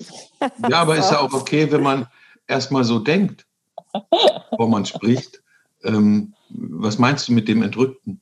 [0.68, 2.08] Ja, aber ist ja auch okay, wenn man
[2.48, 3.46] erstmal so denkt
[3.92, 5.42] bevor man spricht.
[5.84, 8.22] Ähm, was meinst du mit dem Entrückten?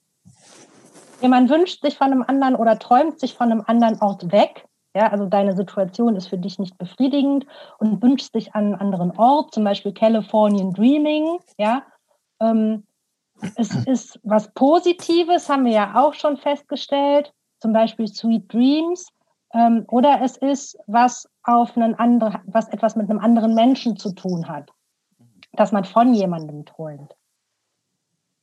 [1.22, 4.66] Ja, man wünscht sich von einem anderen oder träumt sich von einem anderen Ort weg.
[4.96, 7.46] Ja, also deine Situation ist für dich nicht befriedigend
[7.78, 11.40] und wünscht sich an einen anderen Ort, zum Beispiel Californian Dreaming.
[11.58, 11.84] Ja,
[12.40, 12.84] ähm,
[13.56, 19.10] es ist was Positives, haben wir ja auch schon festgestellt, zum Beispiel Sweet Dreams.
[19.54, 24.14] Ähm, oder es ist was auf einen anderen, was etwas mit einem anderen Menschen zu
[24.14, 24.72] tun hat.
[25.58, 27.14] Dass man von jemandem träumt.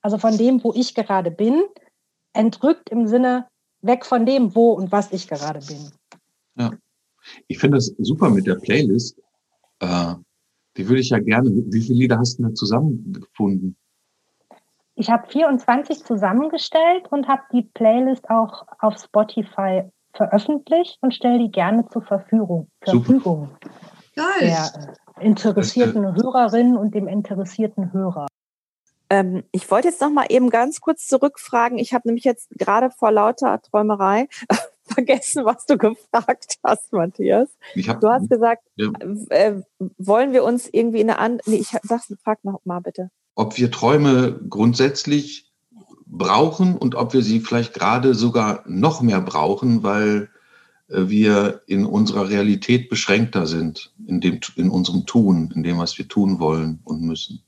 [0.03, 1.63] Also von dem, wo ich gerade bin,
[2.35, 3.49] entrückt im Sinne
[3.81, 5.91] weg von dem, wo und was ich gerade bin.
[6.57, 6.71] Ja.
[7.49, 9.19] Ich finde das super mit der Playlist.
[9.81, 10.15] Äh,
[10.77, 11.51] die würde ich ja gerne.
[11.51, 13.77] Wie viele Lieder hast du da zusammengefunden?
[14.97, 21.51] Ich habe 24 zusammengestellt und habe die Playlist auch auf Spotify veröffentlicht und stelle die
[21.51, 22.69] gerne zur Verfügung.
[22.83, 23.51] Verfügung
[24.17, 28.27] der äh, interessierten Hörerin und dem interessierten Hörer.
[29.11, 31.79] Ähm, ich wollte jetzt noch mal eben ganz kurz zurückfragen.
[31.79, 34.29] Ich habe nämlich jetzt gerade vor lauter Träumerei
[34.85, 37.49] vergessen, was du gefragt hast, Matthias.
[37.87, 38.91] Hab, du hast gesagt, ja.
[39.29, 39.63] äh,
[39.99, 41.51] wollen wir uns irgendwie in eine andere.
[41.51, 43.11] Nee, ich sag's, frag noch mal bitte.
[43.35, 45.53] Ob wir Träume grundsätzlich
[46.07, 50.34] brauchen und ob wir sie vielleicht gerade sogar noch mehr brauchen, weil äh,
[50.97, 56.09] wir in unserer Realität beschränkter sind, in, dem, in unserem Tun, in dem, was wir
[56.09, 57.43] tun wollen und müssen.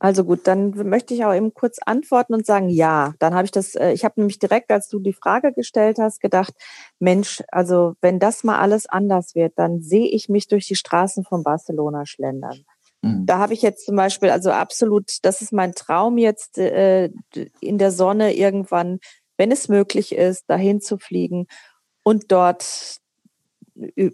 [0.00, 3.14] Also gut, dann möchte ich auch eben kurz antworten und sagen, ja.
[3.18, 6.20] Dann habe ich das, äh, ich habe nämlich direkt, als du die Frage gestellt hast,
[6.20, 6.54] gedacht,
[7.00, 11.24] Mensch, also wenn das mal alles anders wird, dann sehe ich mich durch die Straßen
[11.24, 12.64] von Barcelona schlendern.
[13.02, 13.26] Mhm.
[13.26, 17.10] Da habe ich jetzt zum Beispiel, also absolut, das ist mein Traum jetzt äh,
[17.60, 19.00] in der Sonne irgendwann,
[19.36, 21.46] wenn es möglich ist, dahin zu fliegen
[22.02, 23.00] und dort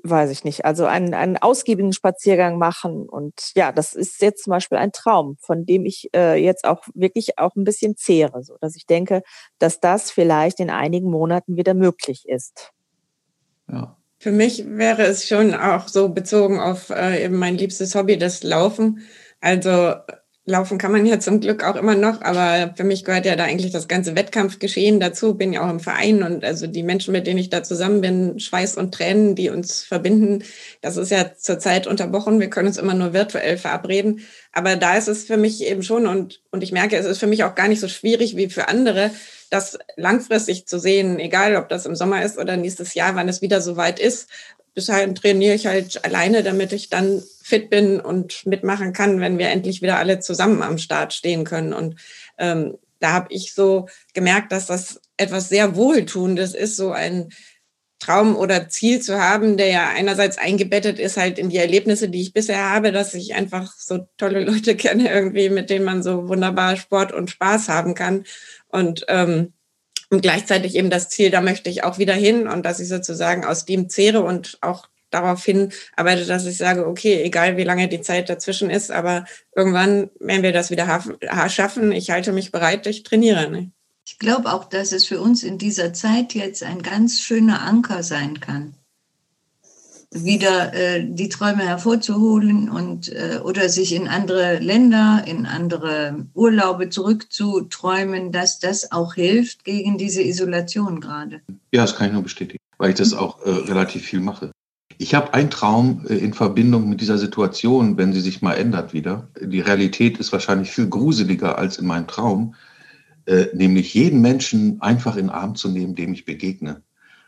[0.03, 3.09] weiß ich nicht, also einen, einen ausgiebigen Spaziergang machen.
[3.09, 6.83] Und ja, das ist jetzt zum Beispiel ein Traum, von dem ich äh, jetzt auch
[6.95, 9.23] wirklich auch ein bisschen zehre, so dass ich denke,
[9.59, 12.73] dass das vielleicht in einigen Monaten wieder möglich ist.
[13.71, 13.97] Ja.
[14.19, 18.43] Für mich wäre es schon auch so bezogen auf äh, eben mein liebstes Hobby, das
[18.43, 19.01] Laufen.
[19.41, 19.95] Also
[20.47, 23.45] Laufen kann man ja zum Glück auch immer noch, aber für mich gehört ja da
[23.45, 25.37] eigentlich das ganze Wettkampfgeschehen dazu.
[25.37, 28.39] Bin ja auch im Verein und also die Menschen, mit denen ich da zusammen bin,
[28.39, 30.45] Schweiß und Tränen, die uns verbinden,
[30.83, 32.41] das ist ja zurzeit unterbrochen.
[32.41, 34.21] Wir können uns immer nur virtuell verabreden.
[34.53, 37.27] Aber da ist es für mich eben schon und, und ich merke, es ist für
[37.27, 39.13] mich auch gar nicht so schwierig wie für andere,
[39.49, 43.41] das langfristig zu sehen, egal ob das im Sommer ist oder nächstes Jahr, wann es
[43.41, 44.29] wieder so weit ist,
[44.75, 49.39] bis dahin trainiere ich halt alleine, damit ich dann fit bin und mitmachen kann, wenn
[49.39, 51.73] wir endlich wieder alle zusammen am Start stehen können.
[51.73, 51.97] Und
[52.39, 57.31] ähm, da habe ich so gemerkt, dass das etwas sehr Wohltuendes ist, so ein
[58.01, 62.21] Traum oder Ziel zu haben, der ja einerseits eingebettet ist halt in die Erlebnisse, die
[62.21, 66.29] ich bisher habe, dass ich einfach so tolle Leute kenne irgendwie, mit denen man so
[66.29, 68.25] wunderbar Sport und Spaß haben kann.
[68.69, 69.53] Und ähm,
[70.15, 73.45] und gleichzeitig eben das Ziel, da möchte ich auch wieder hin und dass ich sozusagen
[73.45, 77.89] aus dem zehre und auch darauf hin arbeite, dass ich sage, okay, egal wie lange
[77.89, 79.25] die Zeit dazwischen ist, aber
[79.55, 81.03] irgendwann werden wir das wieder
[81.49, 81.93] schaffen.
[81.93, 83.51] Ich halte mich bereit, ich trainiere.
[83.51, 83.71] Ne?
[84.07, 88.03] Ich glaube auch, dass es für uns in dieser Zeit jetzt ein ganz schöner Anker
[88.03, 88.75] sein kann
[90.15, 96.89] wieder äh, die Träume hervorzuholen und äh, oder sich in andere Länder, in andere Urlaube
[96.89, 101.41] zurückzuträumen, dass das auch hilft gegen diese Isolation gerade.
[101.73, 104.53] Ja, das kann ich nur bestätigen, weil ich das auch äh, relativ viel mache.
[104.99, 108.93] Ich habe einen Traum äh, in Verbindung mit dieser Situation, wenn sie sich mal ändert
[108.93, 109.29] wieder.
[109.41, 112.55] Die Realität ist wahrscheinlich viel gruseliger als in meinem Traum,
[113.27, 116.83] äh, nämlich jeden Menschen einfach in den Arm zu nehmen, dem ich begegne.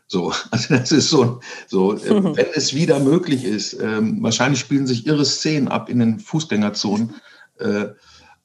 [0.07, 2.35] So, also das ist so, so mhm.
[2.35, 3.73] wenn es wieder möglich ist.
[3.81, 7.15] Ähm, wahrscheinlich spielen sich irre Szenen ab in den Fußgängerzonen.
[7.59, 7.87] Äh,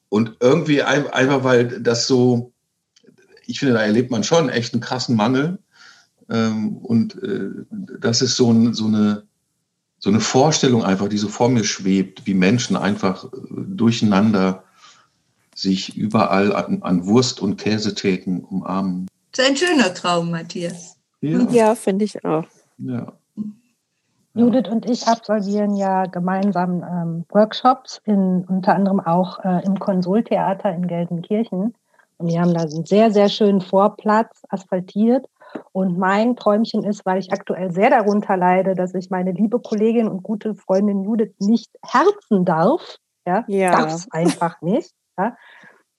[0.09, 2.51] und irgendwie ein, einfach, weil das so,
[3.45, 5.59] ich finde, da erlebt man schon echt einen krassen Mangel.
[6.29, 7.49] Ähm, und äh,
[7.99, 9.23] das ist so, ein, so, eine,
[9.99, 14.63] so eine Vorstellung einfach, die so vor mir schwebt, wie Menschen einfach äh, durcheinander
[15.55, 19.07] sich überall an, an Wurst- und Käsetheken umarmen.
[19.31, 20.92] Das ist ein schöner Traum, Matthias.
[21.23, 22.45] Ja, ja finde ich auch.
[22.77, 23.13] Ja.
[24.35, 30.73] Judith und ich absolvieren ja gemeinsam ähm, Workshops, in, unter anderem auch äh, im Konsultheater
[30.73, 31.75] in Gelsenkirchen.
[32.17, 35.27] Und wir haben da einen sehr, sehr schönen Vorplatz asphaltiert.
[35.71, 40.07] Und mein Träumchen ist, weil ich aktuell sehr darunter leide, dass ich meine liebe Kollegin
[40.07, 42.97] und gute Freundin Judith nicht herzen darf.
[43.27, 43.71] Ja, ja.
[43.71, 44.93] darf es einfach nicht.
[45.17, 45.37] Ja,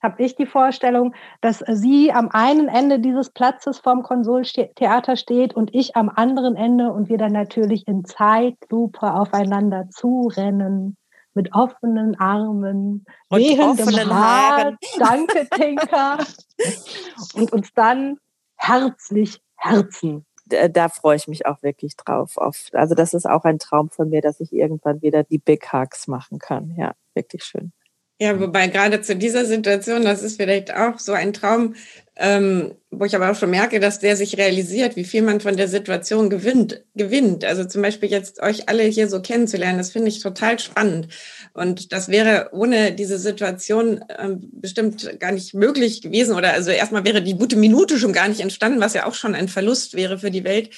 [0.05, 5.73] habe ich die Vorstellung, dass sie am einen Ende dieses Platzes vorm Konsultheater steht und
[5.73, 10.95] ich am anderen Ende und wir dann natürlich in Zeitlupe aufeinander zurennen
[11.33, 16.19] mit offenen Armen, und wehendem Haar, danke Tinker,
[17.33, 18.17] und uns dann
[18.55, 20.25] herzlich herzen.
[20.45, 22.37] Da, da freue ich mich auch wirklich drauf.
[22.37, 25.73] Auf, also das ist auch ein Traum von mir, dass ich irgendwann wieder die Big
[25.73, 26.73] Hugs machen kann.
[26.77, 27.73] Ja, wirklich schön.
[28.17, 31.75] Ja, wobei gerade zu dieser Situation, das ist vielleicht auch so ein Traum,
[32.15, 35.57] ähm, wo ich aber auch schon merke, dass der sich realisiert, wie viel man von
[35.57, 36.81] der Situation gewinnt.
[36.95, 37.43] gewinnt.
[37.43, 41.09] Also zum Beispiel jetzt euch alle hier so kennenzulernen, das finde ich total spannend.
[41.53, 46.35] Und das wäre ohne diese Situation ähm, bestimmt gar nicht möglich gewesen.
[46.35, 49.35] Oder also erstmal wäre die gute Minute schon gar nicht entstanden, was ja auch schon
[49.35, 50.69] ein Verlust wäre für die Welt.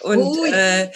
[0.00, 0.88] Und äh,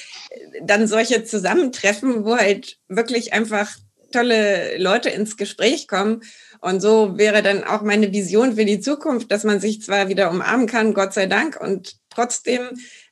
[0.62, 3.76] dann solche Zusammentreffen, wo halt wirklich einfach
[4.11, 6.23] tolle Leute ins Gespräch kommen.
[6.61, 10.31] Und so wäre dann auch meine Vision für die Zukunft, dass man sich zwar wieder
[10.31, 12.70] umarmen kann, Gott sei Dank, und trotzdem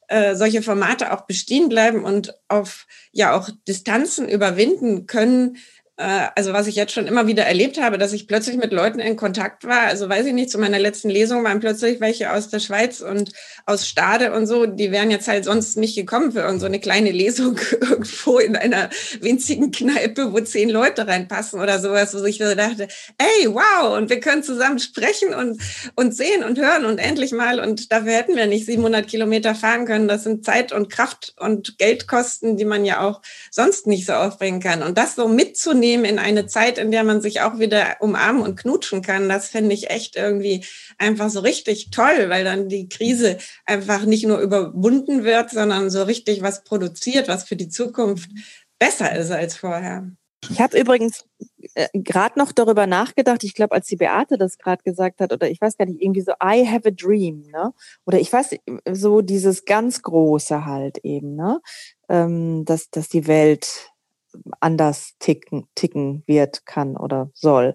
[0.09, 5.59] äh, solche Formate auch bestehen bleiben und auf ja auch Distanzen überwinden können,
[6.03, 9.17] also was ich jetzt schon immer wieder erlebt habe, dass ich plötzlich mit Leuten in
[9.17, 9.83] Kontakt war.
[9.83, 13.33] Also weiß ich nicht, zu meiner letzten Lesung waren plötzlich welche aus der Schweiz und
[13.67, 16.79] aus Stade und so, die wären jetzt halt sonst nicht gekommen für irgendeine so eine
[16.79, 22.39] kleine Lesung irgendwo in einer winzigen Kneipe, wo zehn Leute reinpassen oder sowas, wo ich
[22.39, 22.87] dachte,
[23.19, 25.61] ey, wow, und wir können zusammen sprechen und,
[25.97, 29.85] und sehen und hören und endlich mal und dafür hätten wir nicht 700 Kilometer fahren
[29.85, 30.07] können.
[30.07, 34.61] Das sind Zeit und Kraft und Geldkosten, die man ja auch sonst nicht so aufbringen
[34.61, 34.85] kann.
[34.85, 38.43] Und das so mitzunehmen, mitnehmen in eine Zeit, in der man sich auch wieder umarmen
[38.43, 39.29] und knutschen kann.
[39.29, 40.65] Das fände ich echt irgendwie
[40.99, 46.03] einfach so richtig toll, weil dann die Krise einfach nicht nur überwunden wird, sondern so
[46.03, 48.31] richtig was produziert, was für die Zukunft
[48.79, 50.11] besser ist als vorher.
[50.51, 51.25] Ich habe übrigens
[51.75, 55.51] äh, gerade noch darüber nachgedacht, ich glaube, als die Beate das gerade gesagt hat, oder
[55.51, 57.73] ich weiß gar nicht, irgendwie so, I have a dream, ne?
[58.07, 58.55] Oder ich weiß,
[58.93, 61.61] so dieses ganz Große halt eben, ne?
[62.09, 63.91] Ähm, dass, dass die Welt
[64.61, 67.75] anders ticken, ticken wird, kann oder soll.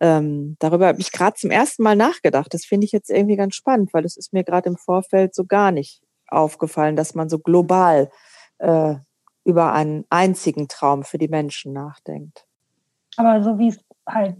[0.00, 2.52] Ähm, darüber habe ich gerade zum ersten Mal nachgedacht.
[2.54, 5.44] Das finde ich jetzt irgendwie ganz spannend, weil es ist mir gerade im Vorfeld so
[5.44, 8.10] gar nicht aufgefallen, dass man so global
[8.58, 8.94] äh,
[9.44, 12.46] über einen einzigen Traum für die Menschen nachdenkt.
[13.16, 14.36] Aber so wie es halt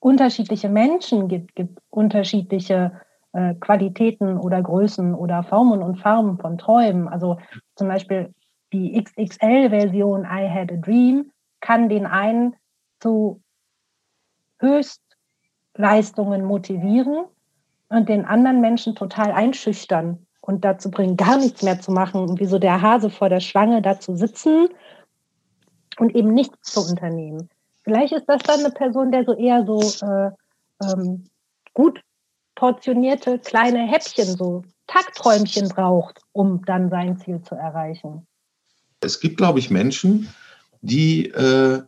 [0.00, 3.00] unterschiedliche Menschen gibt, gibt unterschiedliche
[3.32, 7.06] äh, Qualitäten oder Größen oder Formen und Farben von Träumen.
[7.06, 7.38] Also
[7.76, 8.34] zum Beispiel
[8.72, 11.30] die XXL-Version I Had a Dream
[11.60, 12.56] kann den einen
[13.00, 13.40] zu
[14.58, 17.24] Höchstleistungen motivieren
[17.88, 22.40] und den anderen Menschen total einschüchtern und dazu bringen, gar nichts mehr zu machen und
[22.40, 24.68] wie so der Hase vor der Schlange da zu sitzen
[25.98, 27.48] und eben nichts zu unternehmen.
[27.82, 30.30] Vielleicht ist das dann eine Person, der so eher so äh,
[30.82, 31.24] ähm,
[31.74, 32.00] gut
[32.54, 38.26] portionierte kleine Häppchen, so Tagträumchen braucht, um dann sein Ziel zu erreichen.
[39.00, 40.28] Es gibt, glaube ich, Menschen,
[40.82, 41.82] die äh,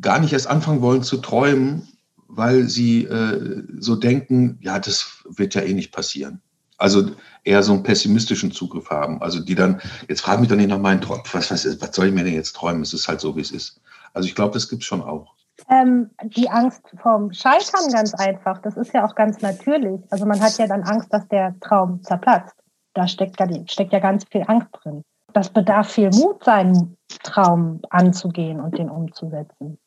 [0.00, 1.88] gar nicht erst anfangen wollen zu träumen,
[2.28, 6.40] weil sie äh, so denken, ja, das wird ja eh nicht passieren.
[6.78, 7.10] Also
[7.44, 9.20] eher so einen pessimistischen Zugriff haben.
[9.20, 12.06] Also die dann, jetzt fragen mich doch nicht nach meinen Träumen, was, was, was soll
[12.06, 12.82] ich mir denn jetzt träumen?
[12.82, 13.80] Es ist halt so, wie es ist.
[14.14, 15.34] Also ich glaube, das gibt es schon auch.
[15.68, 18.58] Ähm, die Angst vom Scheitern ganz einfach.
[18.62, 20.00] Das ist ja auch ganz natürlich.
[20.10, 22.56] Also man hat ja dann Angst, dass der Traum zerplatzt.
[22.94, 28.60] Da steckt, steckt ja ganz viel Angst drin das bedarf viel Mut, seinen Traum anzugehen
[28.60, 29.78] und den umzusetzen.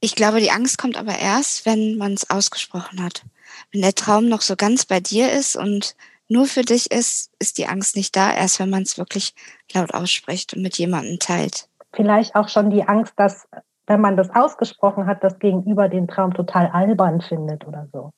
[0.00, 3.24] Ich glaube, die Angst kommt aber erst, wenn man es ausgesprochen hat.
[3.72, 5.96] Wenn der Traum noch so ganz bei dir ist und
[6.28, 9.34] nur für dich ist, ist die Angst nicht da, erst wenn man es wirklich
[9.72, 11.68] laut ausspricht und mit jemandem teilt.
[11.92, 13.46] Vielleicht auch schon die Angst, dass,
[13.86, 18.10] wenn man das ausgesprochen hat, das Gegenüber den Traum total albern findet oder so.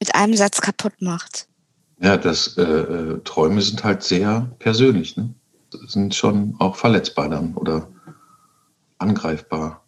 [0.00, 1.48] Mit einem Satz kaputt macht.
[2.00, 5.16] Ja, das äh, äh Träume sind halt sehr persönlich.
[5.16, 5.34] Ne?
[5.86, 7.88] Sind schon auch verletzbar dann oder
[8.98, 9.84] angreifbar.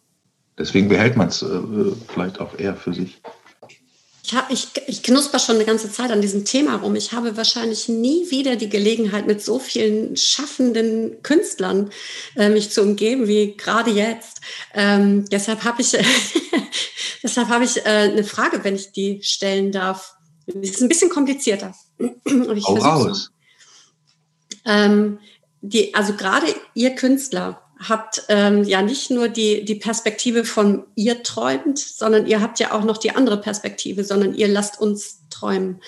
[0.59, 1.61] Deswegen behält man es äh,
[2.09, 3.21] vielleicht auch eher für sich.
[4.25, 6.95] Ich, hab, ich, ich knusper schon eine ganze Zeit an diesem Thema rum.
[6.95, 11.91] Ich habe wahrscheinlich nie wieder die Gelegenheit, mit so vielen schaffenden Künstlern
[12.37, 14.41] äh, mich zu umgeben wie gerade jetzt.
[14.75, 15.97] Ähm, deshalb habe ich,
[17.23, 20.15] deshalb habe ich äh, eine Frage, wenn ich die stellen darf.
[20.47, 21.75] Das ist ein bisschen komplizierter.
[21.99, 23.31] ich Hau raus.
[24.65, 25.19] Ähm,
[25.63, 31.23] die, also gerade ihr Künstler habt ähm, ja nicht nur die, die Perspektive von ihr
[31.23, 35.81] träumt, sondern ihr habt ja auch noch die andere Perspektive, sondern ihr lasst uns träumen.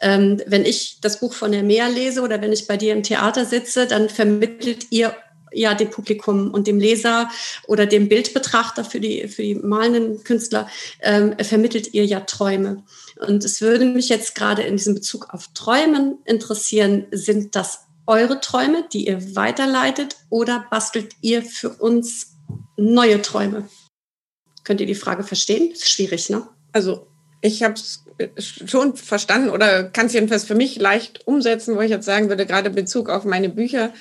[0.00, 3.02] Ähm, wenn ich das Buch von der Meer lese oder wenn ich bei dir im
[3.02, 5.14] Theater sitze, dann vermittelt ihr
[5.52, 7.30] ja dem Publikum und dem Leser
[7.66, 10.68] oder dem Bildbetrachter für die, für die malenden Künstler,
[11.00, 12.82] ähm, vermittelt ihr ja Träume.
[13.26, 18.40] Und es würde mich jetzt gerade in diesem Bezug auf Träumen interessieren, sind das eure
[18.40, 22.34] Träume, die ihr weiterleitet, oder bastelt ihr für uns
[22.76, 23.68] neue Träume?
[24.64, 25.70] Könnt ihr die Frage verstehen?
[25.70, 26.48] Ist schwierig, ne?
[26.72, 27.06] Also
[27.40, 28.04] ich habe es
[28.66, 32.46] schon verstanden oder kann es jedenfalls für mich leicht umsetzen, wo ich jetzt sagen würde,
[32.46, 33.92] gerade in Bezug auf meine Bücher,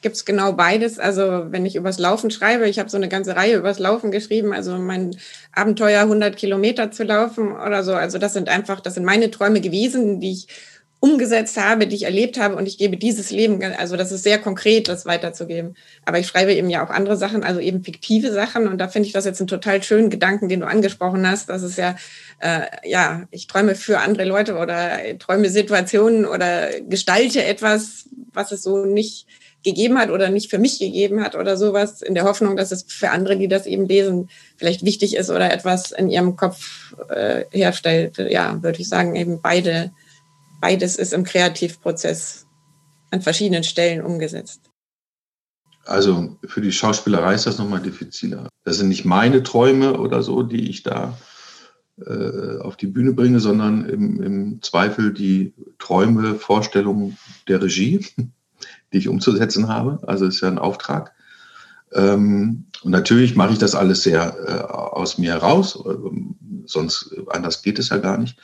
[0.00, 0.98] gibt es genau beides.
[0.98, 4.52] Also wenn ich übers Laufen schreibe, ich habe so eine ganze Reihe übers Laufen geschrieben,
[4.52, 5.16] also mein
[5.52, 7.94] Abenteuer 100 Kilometer zu laufen oder so.
[7.94, 10.48] Also das sind einfach, das sind meine Träume gewesen, die ich
[11.00, 14.38] umgesetzt habe, die ich erlebt habe und ich gebe dieses Leben, also das ist sehr
[14.38, 15.76] konkret, das weiterzugeben.
[16.04, 19.06] Aber ich schreibe eben ja auch andere Sachen, also eben fiktive Sachen und da finde
[19.06, 21.50] ich das jetzt einen total schönen Gedanken, den du angesprochen hast.
[21.50, 21.94] Das ist ja,
[22.40, 28.64] äh, ja, ich träume für andere Leute oder träume Situationen oder gestalte etwas, was es
[28.64, 29.26] so nicht
[29.64, 32.84] gegeben hat oder nicht für mich gegeben hat oder sowas, in der Hoffnung, dass es
[32.88, 37.44] für andere, die das eben lesen, vielleicht wichtig ist oder etwas in ihrem Kopf äh,
[37.50, 38.18] herstellt.
[38.18, 39.92] Ja, würde ich sagen, eben beide
[40.60, 42.46] beides ist im Kreativprozess
[43.10, 44.70] an verschiedenen Stellen umgesetzt.
[45.84, 48.48] Also für die Schauspielerei ist das nochmal diffiziler.
[48.64, 51.16] Das sind nicht meine Träume oder so, die ich da
[52.04, 57.16] äh, auf die Bühne bringe, sondern im, im Zweifel die Träume, Vorstellungen
[57.48, 58.06] der Regie,
[58.92, 59.98] die ich umzusetzen habe.
[60.06, 61.14] Also ist ja ein Auftrag.
[61.92, 65.82] Ähm, und natürlich mache ich das alles sehr äh, aus mir heraus,
[66.66, 68.38] sonst anders geht es ja gar nicht.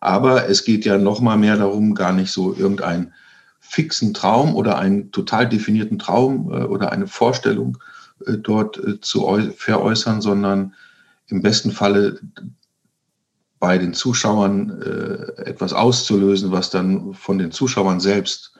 [0.00, 3.12] Aber es geht ja noch mal mehr darum, gar nicht so irgendeinen
[3.60, 7.78] fixen Traum oder einen total definierten Traum äh, oder eine Vorstellung
[8.26, 10.74] äh, dort äh, zu veräußern, sondern
[11.28, 12.18] im besten Falle
[13.60, 14.80] bei den Zuschauern
[15.36, 18.54] etwas auszulösen, was dann von den Zuschauern selbst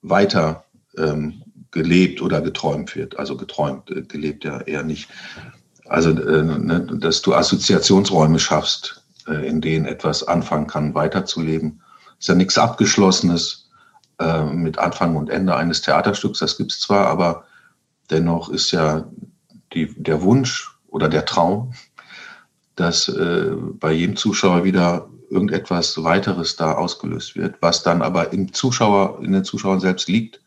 [0.00, 0.64] weiter
[0.96, 1.42] ähm,
[1.72, 3.18] gelebt oder geträumt wird.
[3.18, 5.10] Also geträumt, gelebt ja eher nicht.
[5.84, 11.82] Also, ne, dass du Assoziationsräume schaffst, äh, in denen etwas anfangen kann, weiterzuleben.
[12.18, 13.70] Ist ja nichts Abgeschlossenes
[14.18, 17.44] äh, mit Anfang und Ende eines Theaterstücks, das gibt es zwar, aber
[18.10, 19.04] dennoch ist ja
[19.74, 21.74] die, der Wunsch oder der Traum,
[22.76, 28.52] dass äh, bei jedem Zuschauer wieder irgendetwas weiteres da ausgelöst wird, was dann aber im
[28.52, 30.40] Zuschauer, in den Zuschauern selbst liegt.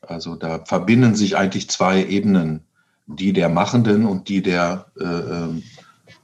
[0.00, 2.64] Also da verbinden sich eigentlich zwei Ebenen,
[3.06, 5.62] die der Machenden und die der äh, ähm,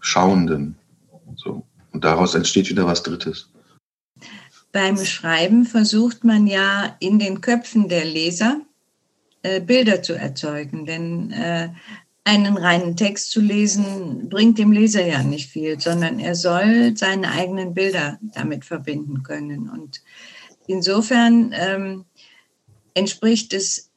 [0.01, 0.78] Schauenden.
[1.37, 1.67] So.
[1.93, 3.51] Und daraus entsteht wieder was Drittes.
[4.73, 8.61] Beim Schreiben versucht man ja in den Köpfen der Leser
[9.43, 11.71] äh, Bilder zu erzeugen, denn äh,
[12.25, 17.31] einen reinen Text zu lesen bringt dem Leser ja nicht viel, sondern er soll seine
[17.31, 19.71] eigenen Bilder damit verbinden können.
[19.71, 20.03] Und
[20.67, 22.05] insofern ähm,
[22.93, 23.91] entspricht es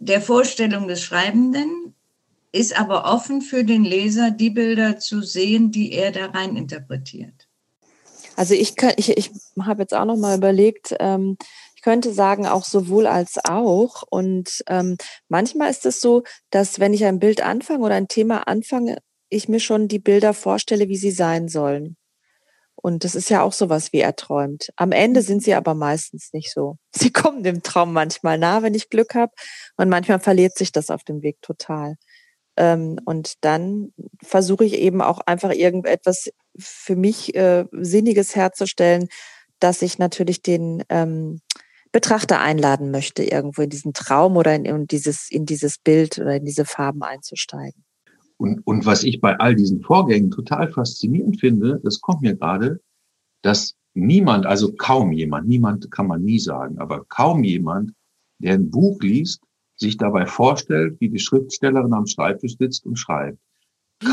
[0.00, 1.93] der Vorstellung des Schreibenden,
[2.54, 7.48] ist aber offen für den Leser, die Bilder zu sehen, die er da rein interpretiert.
[8.36, 9.30] Also ich, ich, ich
[9.60, 11.36] habe jetzt auch noch mal überlegt, ähm,
[11.74, 14.04] ich könnte sagen auch sowohl als auch.
[14.08, 14.96] Und ähm,
[15.28, 18.98] manchmal ist es so, dass wenn ich ein Bild anfange oder ein Thema anfange,
[19.28, 21.96] ich mir schon die Bilder vorstelle, wie sie sein sollen.
[22.76, 24.68] Und das ist ja auch sowas wie erträumt.
[24.76, 26.76] Am Ende sind sie aber meistens nicht so.
[26.94, 29.32] Sie kommen dem Traum manchmal nah, wenn ich Glück habe.
[29.76, 31.96] Und manchmal verliert sich das auf dem Weg total.
[32.56, 33.92] Ähm, und dann
[34.22, 39.08] versuche ich eben auch einfach irgendetwas für mich äh, Sinniges herzustellen,
[39.58, 41.40] dass ich natürlich den ähm,
[41.92, 46.36] Betrachter einladen möchte, irgendwo in diesen Traum oder in, in, dieses, in dieses Bild oder
[46.36, 47.84] in diese Farben einzusteigen.
[48.36, 52.80] Und, und was ich bei all diesen Vorgängen total faszinierend finde, das kommt mir gerade,
[53.42, 57.92] dass niemand, also kaum jemand, niemand kann man nie sagen, aber kaum jemand,
[58.38, 59.40] der ein Buch liest,
[59.84, 63.38] sich dabei vorstellt, wie die Schriftstellerin am Schreibtisch sitzt und schreibt.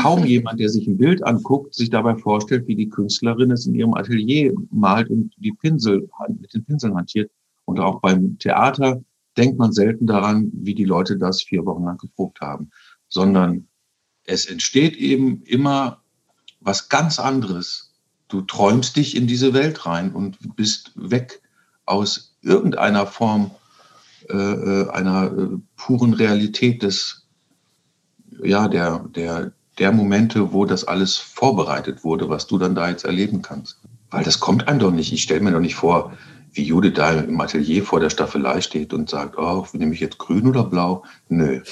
[0.00, 3.74] Kaum jemand, der sich ein Bild anguckt, sich dabei vorstellt, wie die Künstlerin es in
[3.74, 6.08] ihrem Atelier malt und die Pinsel
[6.40, 7.30] mit den Pinseln hantiert.
[7.64, 9.02] Und auch beim Theater
[9.36, 12.70] denkt man selten daran, wie die Leute das vier Wochen lang geprobt haben,
[13.08, 13.68] sondern
[14.24, 16.02] es entsteht eben immer
[16.60, 17.94] was ganz anderes.
[18.28, 21.40] Du träumst dich in diese Welt rein und bist weg
[21.86, 23.50] aus irgendeiner Form
[24.30, 27.26] äh, äh, einer äh, puren Realität des,
[28.42, 33.04] ja, der, der, der Momente, wo das alles vorbereitet wurde, was du dann da jetzt
[33.04, 33.78] erleben kannst.
[34.10, 35.12] Weil das kommt einem doch nicht.
[35.12, 36.12] Ich stelle mir doch nicht vor,
[36.52, 40.18] wie Judith da im Atelier vor der Staffelei steht und sagt, oh, nehme ich jetzt
[40.18, 41.02] grün oder blau?
[41.28, 41.62] Nö.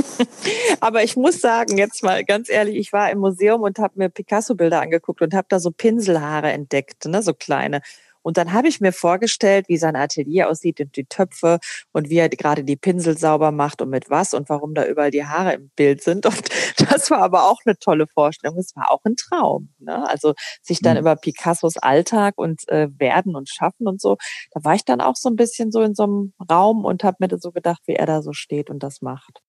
[0.80, 4.10] Aber ich muss sagen, jetzt mal ganz ehrlich, ich war im Museum und habe mir
[4.10, 7.80] Picasso-Bilder angeguckt und habe da so Pinselhaare entdeckt, ne, so kleine.
[8.24, 11.58] Und dann habe ich mir vorgestellt, wie sein Atelier aussieht und die Töpfe
[11.92, 15.10] und wie er gerade die Pinsel sauber macht und mit was und warum da überall
[15.10, 16.24] die Haare im Bild sind.
[16.34, 18.58] Und das war aber auch eine tolle Vorstellung.
[18.58, 19.68] Es war auch ein Traum.
[19.78, 20.08] Ne?
[20.08, 21.00] Also sich dann mhm.
[21.00, 24.16] über Picassos Alltag und äh, Werden und Schaffen und so,
[24.52, 27.18] da war ich dann auch so ein bisschen so in so einem Raum und habe
[27.20, 29.40] mir so gedacht, wie er da so steht und das macht.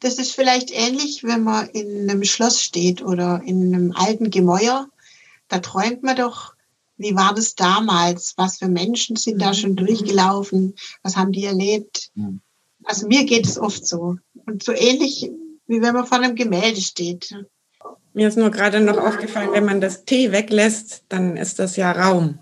[0.00, 4.88] Das ist vielleicht ähnlich, wenn man in einem Schloss steht oder in einem alten Gemäuer.
[5.48, 6.53] Da träumt man doch
[6.96, 8.34] wie war das damals?
[8.36, 10.74] Was für Menschen sind da schon durchgelaufen?
[11.02, 12.10] Was haben die erlebt?
[12.14, 12.40] Hm.
[12.84, 14.16] Also mir geht es oft so.
[14.46, 15.30] Und so ähnlich,
[15.66, 17.34] wie wenn man vor einem Gemälde steht.
[18.12, 21.90] Mir ist nur gerade noch aufgefallen, wenn man das T weglässt, dann ist das ja
[21.90, 22.38] Raum.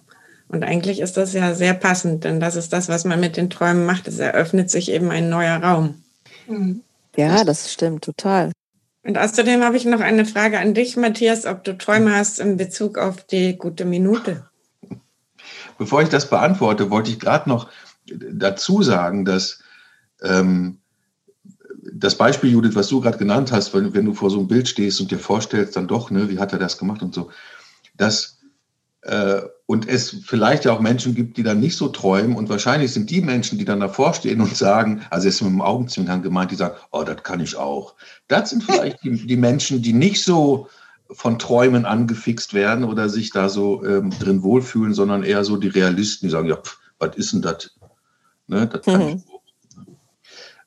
[0.49, 3.49] Und eigentlich ist das ja sehr passend, denn das ist das, was man mit den
[3.49, 4.07] Träumen macht.
[4.07, 6.03] Es eröffnet sich eben ein neuer Raum.
[6.47, 6.83] Mhm.
[7.17, 8.53] Ja, das stimmt total.
[9.05, 12.57] Und außerdem habe ich noch eine Frage an dich, Matthias, ob du Träume hast in
[12.57, 14.47] Bezug auf die gute Minute.
[15.77, 17.69] Bevor ich das beantworte, wollte ich gerade noch
[18.07, 19.61] dazu sagen, dass
[20.23, 20.79] ähm,
[21.93, 24.69] das Beispiel, Judith, was du gerade genannt hast, wenn, wenn, du vor so einem Bild
[24.69, 27.31] stehst und dir vorstellst, dann doch, ne, wie hat er das gemacht und so,
[27.97, 28.39] dass
[29.03, 32.93] äh, und es vielleicht ja auch Menschen gibt, die dann nicht so träumen und wahrscheinlich
[32.93, 36.23] sind die Menschen, die dann davor stehen und sagen, also es ist mit dem Augenzwinkern
[36.23, 37.95] gemeint, die sagen, oh, das kann ich auch.
[38.29, 40.69] Das sind vielleicht die, die Menschen, die nicht so
[41.11, 45.69] von Träumen angefixt werden oder sich da so ähm, drin wohlfühlen, sondern eher so die
[45.69, 47.71] Realisten, die sagen, ja, pff, was ist denn das?
[48.47, 49.09] Ne, das kann mhm.
[49.17, 49.43] ich auch.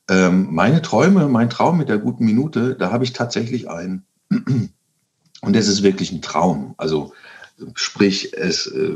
[0.07, 4.05] Ähm, meine Träume, mein Traum mit der guten Minute, da habe ich tatsächlich einen.
[5.41, 6.75] Und es ist wirklich ein Traum.
[6.77, 7.13] Also
[7.75, 8.95] sprich, es äh,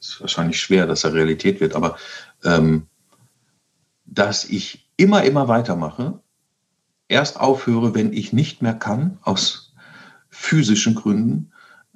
[0.00, 1.96] ist wahrscheinlich schwer, dass er Realität wird, aber
[2.44, 2.86] ähm,
[4.04, 6.20] dass ich immer, immer weitermache,
[7.08, 9.74] erst aufhöre, wenn ich nicht mehr kann, aus
[10.28, 11.52] physischen Gründen,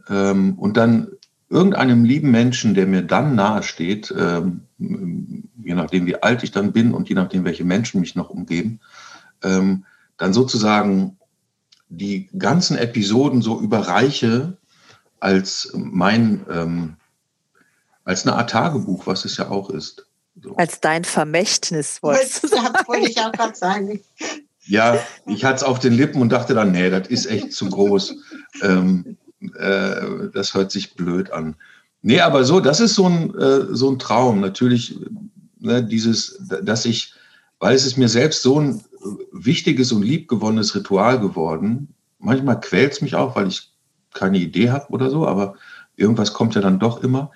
[0.08, 1.08] ähm, und dann
[1.48, 6.92] irgendeinem lieben Menschen, der mir dann nahesteht, ähm, je nachdem, wie alt ich dann bin
[6.92, 8.80] und je nachdem, welche Menschen mich noch umgeben,
[9.42, 9.84] ähm,
[10.16, 11.18] dann sozusagen
[11.88, 14.56] die ganzen Episoden so überreiche
[15.24, 16.96] als mein, ähm,
[18.04, 20.06] als eine Art Tagebuch, was es ja auch ist.
[20.42, 20.54] So.
[20.56, 22.74] Als dein Vermächtnis, wolltest du sagen.
[22.74, 24.00] Das wollte ich auch gerade sagen.
[24.66, 27.70] Ja, ich hatte es auf den Lippen und dachte dann, nee, das ist echt zu
[27.70, 28.16] groß.
[28.60, 29.16] Ähm,
[29.56, 31.56] äh, das hört sich blöd an.
[32.02, 34.40] Nee, aber so, das ist so ein, äh, so ein Traum.
[34.40, 34.98] Natürlich,
[35.58, 37.14] ne, dieses, dass ich,
[37.60, 38.84] weil es ist mir selbst so ein
[39.32, 41.94] wichtiges und liebgewonnenes Ritual geworden.
[42.18, 43.73] Manchmal quält es mich auch, weil ich
[44.14, 45.54] keine Idee habe oder so, aber
[45.96, 47.30] irgendwas kommt ja dann doch immer,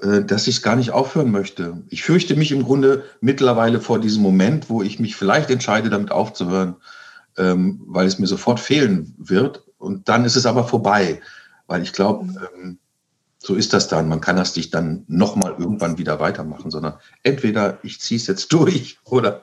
[0.00, 1.82] äh, dass ich es gar nicht aufhören möchte.
[1.88, 6.12] Ich fürchte mich im Grunde mittlerweile vor diesem Moment, wo ich mich vielleicht entscheide, damit
[6.12, 6.76] aufzuhören,
[7.36, 9.64] ähm, weil es mir sofort fehlen wird.
[9.78, 11.20] Und dann ist es aber vorbei,
[11.66, 12.78] weil ich glaube, mhm.
[13.42, 14.08] So ist das dann.
[14.08, 18.52] Man kann das nicht dann nochmal irgendwann wieder weitermachen, sondern entweder ich ziehe es jetzt
[18.52, 19.40] durch oder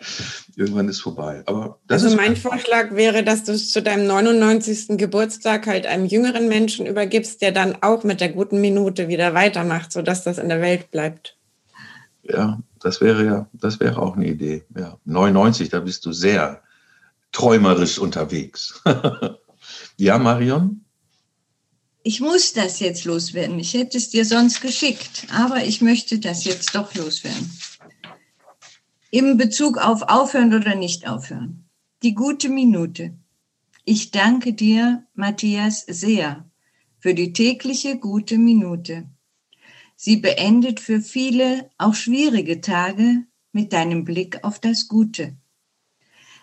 [0.56, 1.42] irgendwann ist vorbei.
[1.48, 4.98] Aber also mein Vorschlag wäre, dass du es zu deinem 99.
[4.98, 9.92] Geburtstag halt einem jüngeren Menschen übergibst, der dann auch mit der guten Minute wieder weitermacht,
[9.92, 11.36] sodass das in der Welt bleibt.
[12.22, 14.64] Ja, das wäre ja, das wäre auch eine Idee.
[14.78, 16.62] Ja, 99, da bist du sehr
[17.32, 18.82] träumerisch unterwegs.
[19.98, 20.86] ja, Marion?
[22.08, 23.60] Ich muss das jetzt loswerden.
[23.60, 27.52] Ich hätte es dir sonst geschickt, aber ich möchte das jetzt doch loswerden.
[29.12, 31.66] Im Bezug auf aufhören oder nicht aufhören.
[32.04, 33.14] Die gute Minute.
[33.84, 36.50] Ich danke dir, Matthias, sehr
[37.00, 39.10] für die tägliche gute Minute.
[39.98, 45.36] Sie beendet für viele auch schwierige Tage mit deinem Blick auf das Gute.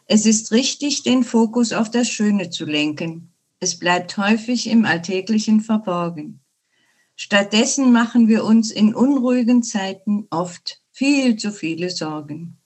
[0.04, 3.33] Es ist richtig, den Fokus auf das Schöne zu lenken
[3.64, 6.40] es bleibt häufig im Alltäglichen verborgen.
[7.16, 12.58] Stattdessen machen wir uns in unruhigen Zeiten oft viel zu viele Sorgen.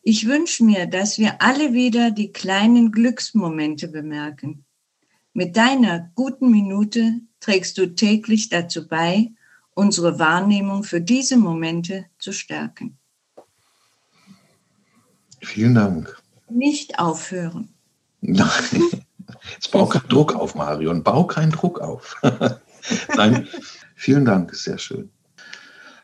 [0.00, 4.64] Ich wünsche mir, dass wir alle wieder die kleinen Glücksmomente bemerken.
[5.34, 9.32] Mit deiner guten Minute trägst du täglich dazu bei,
[9.74, 12.96] unsere Wahrnehmung für diese Momente zu stärken.
[15.42, 16.22] Vielen Dank.
[16.48, 17.68] Nicht aufhören.
[18.22, 19.04] Nein.
[19.52, 21.02] Jetzt bau keinen Druck auf, Marion.
[21.02, 22.16] Bau keinen Druck auf.
[23.16, 23.48] Nein,
[23.94, 25.10] vielen Dank, sehr schön.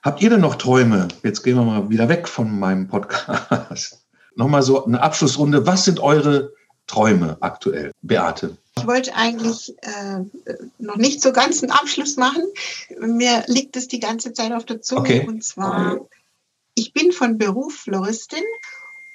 [0.02, 1.08] Habt ihr denn noch Träume?
[1.22, 4.04] Jetzt gehen wir mal wieder weg von meinem Podcast.
[4.36, 5.66] Nochmal so eine Abschlussrunde.
[5.66, 6.52] Was sind eure
[6.86, 7.92] Träume aktuell?
[8.02, 8.58] Beate.
[8.76, 10.20] Ich wollte eigentlich äh,
[10.78, 12.42] noch nicht so ganz einen Abschluss machen.
[13.00, 15.00] Mir liegt es die ganze Zeit auf der Zunge.
[15.00, 15.26] Okay.
[15.26, 16.00] Und zwar,
[16.74, 18.44] ich bin von Beruf Floristin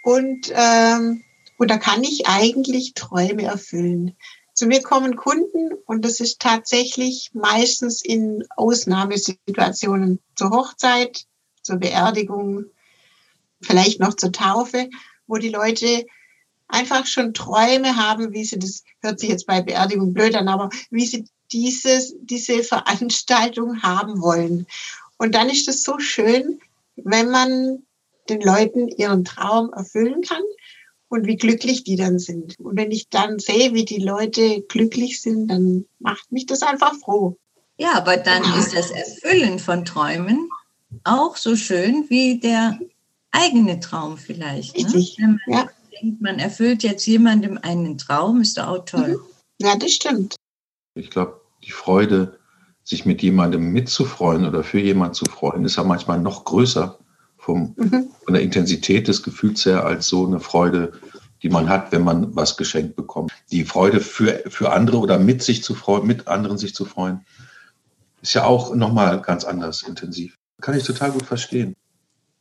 [0.04, 1.24] und ähm,
[1.60, 4.16] und da kann ich eigentlich Träume erfüllen.
[4.54, 11.26] Zu mir kommen Kunden und das ist tatsächlich meistens in Ausnahmesituationen zur Hochzeit,
[11.62, 12.66] zur Beerdigung,
[13.62, 14.90] vielleicht noch zur Taufe,
[15.28, 16.06] wo die Leute
[16.70, 20.70] einfach schon Träume haben, wie sie das, hört sich jetzt bei Beerdigung blöd an, aber
[20.92, 24.66] wie sie dieses, diese Veranstaltung haben wollen.
[25.18, 26.62] Und dann ist es so schön,
[26.96, 27.84] wenn man
[28.30, 30.44] den Leuten ihren Traum erfüllen kann
[31.10, 32.56] und wie glücklich die dann sind.
[32.60, 36.94] Und wenn ich dann sehe, wie die Leute glücklich sind, dann macht mich das einfach
[36.96, 37.38] froh.
[37.78, 40.50] Ja, aber dann ist das Erfüllen von Träumen
[41.04, 42.78] auch so schön wie der
[43.32, 44.78] eigene Traum vielleicht.
[44.78, 44.86] Ne?
[44.86, 45.18] Richtig.
[45.18, 45.40] Ne?
[45.46, 45.70] Wenn man ja.
[46.02, 49.18] denkt, man erfüllt jetzt jemandem einen Traum, ist doch auch toll.
[49.18, 49.66] Mhm.
[49.66, 50.36] Ja, das stimmt.
[50.94, 52.40] Ich glaube, die Freude,
[52.84, 56.98] sich mit jemandem mitzufreuen oder für jemanden zu freuen, ist ja manchmal noch größer
[57.50, 58.10] vom, mhm.
[58.24, 60.92] von der Intensität des Gefühls her als so eine Freude,
[61.42, 63.32] die man hat, wenn man was geschenkt bekommt.
[63.52, 67.22] Die Freude für, für andere oder mit sich zu freuen, mit anderen sich zu freuen,
[68.22, 70.38] ist ja auch nochmal ganz anders intensiv.
[70.62, 71.76] Kann ich total gut verstehen.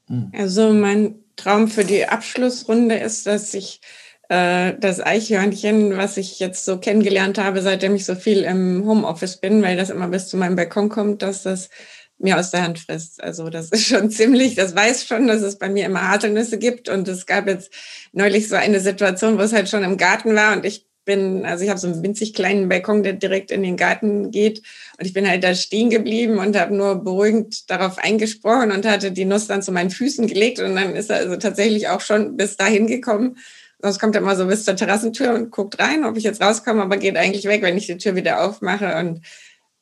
[0.09, 0.31] Hm.
[0.37, 3.81] Also mein Traum für die Abschlussrunde ist, dass ich
[4.29, 9.39] äh, das Eichhörnchen, was ich jetzt so kennengelernt habe, seitdem ich so viel im Homeoffice
[9.39, 11.71] bin, weil das immer bis zu meinem Balkon kommt, dass das
[12.19, 13.23] mir aus der Hand frisst.
[13.23, 16.89] Also das ist schon ziemlich, das weiß schon, dass es bei mir immer Haselnüsse gibt.
[16.89, 17.73] Und es gab jetzt
[18.13, 21.65] neulich so eine Situation, wo es halt schon im Garten war und ich bin, also
[21.65, 24.59] ich habe so einen winzig kleinen Balkon, der direkt in den Garten geht.
[24.99, 29.11] Und ich bin halt da stehen geblieben und habe nur beruhigend darauf eingesprochen und hatte
[29.11, 30.61] die Nuss dann zu meinen Füßen gelegt.
[30.61, 33.39] Und dann ist er also tatsächlich auch schon bis dahin gekommen.
[33.81, 36.83] Sonst kommt er mal so bis zur Terrassentür und guckt rein, ob ich jetzt rauskomme,
[36.83, 38.97] aber geht eigentlich weg, wenn ich die Tür wieder aufmache.
[38.99, 39.23] Und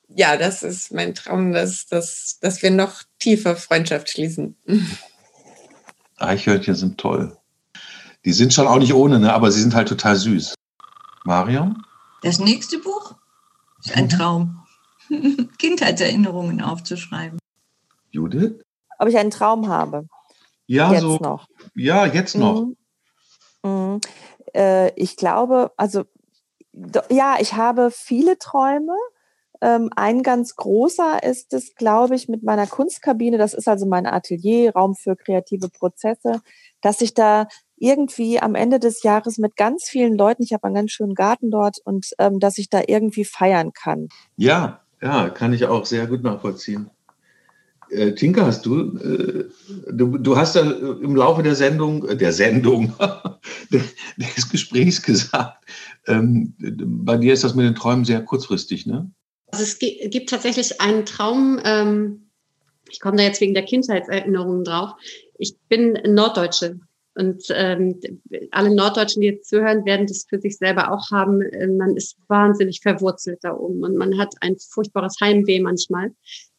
[0.08, 4.56] ja, das ist mein Traum, dass, dass, dass wir noch tiefer Freundschaft schließen.
[6.16, 7.36] Eichhörnchen sind toll.
[8.24, 9.32] Die sind schon auch nicht ohne, ne?
[9.32, 10.54] aber sie sind halt total süß.
[11.24, 11.82] Marion?
[12.22, 13.14] Das nächste Buch
[13.84, 14.08] ist ein mhm.
[14.08, 14.66] Traum.
[15.58, 17.38] Kindheitserinnerungen aufzuschreiben.
[18.10, 18.54] Judith?
[18.98, 20.08] Ob ich einen Traum habe?
[20.66, 21.46] Ja, jetzt so, noch.
[21.74, 22.62] Ja, jetzt noch.
[22.62, 22.76] Mhm.
[23.62, 24.00] Mhm.
[24.54, 26.04] Äh, ich glaube, also
[27.10, 28.94] ja, ich habe viele Träume.
[29.60, 33.38] Ähm, ein ganz großer ist es, glaube ich, mit meiner Kunstkabine.
[33.38, 36.40] Das ist also mein Atelier, Raum für kreative Prozesse,
[36.80, 40.74] dass ich da irgendwie am Ende des Jahres mit ganz vielen Leuten, ich habe einen
[40.74, 44.08] ganz schönen Garten dort und ähm, dass ich da irgendwie feiern kann.
[44.36, 46.90] Ja, ja, kann ich auch sehr gut nachvollziehen.
[47.90, 49.44] Äh, Tinka, hast du, äh,
[49.92, 52.94] du, du hast ja im Laufe der Sendung, äh, der Sendung,
[54.16, 55.64] des Gesprächs gesagt,
[56.06, 59.10] ähm, bei dir ist das mit den Träumen sehr kurzfristig, ne?
[59.48, 62.30] Also es gibt tatsächlich einen Traum, ähm,
[62.90, 64.92] ich komme da jetzt wegen der Kindheitserinnerungen drauf.
[65.38, 66.78] Ich bin Norddeutsche
[67.16, 67.98] und ähm,
[68.50, 71.40] alle Norddeutschen, die jetzt zuhören, werden das für sich selber auch haben.
[71.76, 76.12] Man ist wahnsinnig verwurzelt da oben und man hat ein furchtbares Heimweh manchmal.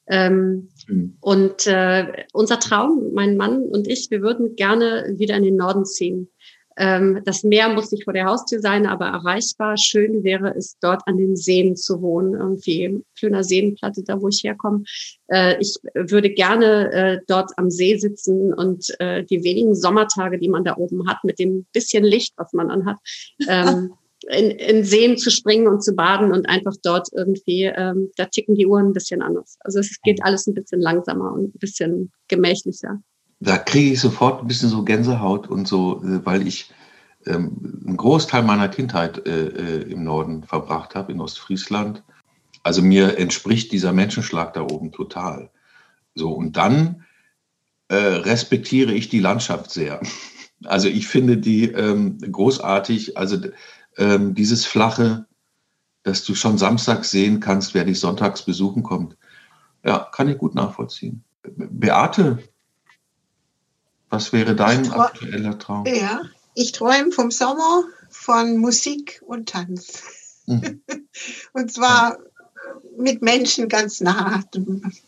[0.08, 1.18] Ähm, mhm.
[1.20, 5.86] Und äh, unser Traum, mein Mann und ich, wir würden gerne wieder in den Norden
[5.86, 6.30] ziehen.
[6.78, 9.78] Ähm, das Meer muss nicht vor der Haustür sein, aber erreichbar.
[9.78, 14.44] Schön wäre es, dort an den Seen zu wohnen, irgendwie Flöner Seenplatte, da wo ich
[14.44, 14.84] herkomme.
[15.28, 20.50] Äh, ich würde gerne äh, dort am See sitzen und äh, die wenigen Sommertage, die
[20.50, 22.98] man da oben hat, mit dem bisschen Licht, was man dann hat,
[23.48, 23.94] ähm,
[24.30, 28.56] in, in Seen zu springen und zu baden und einfach dort irgendwie, ähm, da ticken
[28.56, 29.58] die Uhren ein bisschen anders.
[29.62, 33.02] Also es geht alles ein bisschen langsamer und ein bisschen gemächlicher
[33.40, 36.72] da kriege ich sofort ein bisschen so Gänsehaut und so, äh, weil ich
[37.26, 42.04] ähm, einen Großteil meiner Kindheit äh, äh, im Norden verbracht habe, in Ostfriesland.
[42.64, 45.50] Also mir entspricht dieser Menschenschlag da oben total.
[46.16, 47.06] So, und dann
[47.90, 50.02] äh, respektiere ich die Landschaft sehr.
[50.66, 53.16] Also ich finde die ähm, großartig.
[53.16, 53.38] Also
[53.96, 55.28] ähm, dieses flache,
[56.02, 59.18] dass du schon samstags sehen kannst, wer dich sonntags besuchen kommt.
[59.86, 61.24] Ja, kann ich gut nachvollziehen.
[61.44, 62.40] Beate,
[64.10, 65.86] was wäre dein aktueller Traum?
[65.86, 66.22] Ja,
[66.54, 70.04] ich träume vom Sommer von Musik und Tanz.
[70.46, 70.82] Mhm.
[71.54, 72.18] und zwar
[72.98, 74.44] mit Menschen ganz nah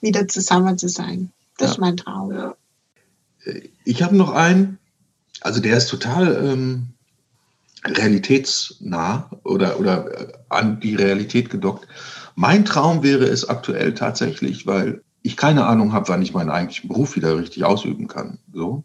[0.02, 1.32] wieder zusammen zu sein.
[1.58, 1.74] Das ja.
[1.74, 2.54] ist mein Traum.
[3.84, 4.78] Ich habe noch einen,
[5.42, 6.88] also der ist total ähm,
[7.86, 11.88] realitätsnah oder, oder an die Realität gedockt.
[12.36, 16.88] Mein Traum wäre es aktuell tatsächlich, weil ich keine Ahnung habe, wann ich meinen eigentlichen
[16.88, 18.40] Beruf wieder richtig ausüben kann.
[18.54, 18.84] So.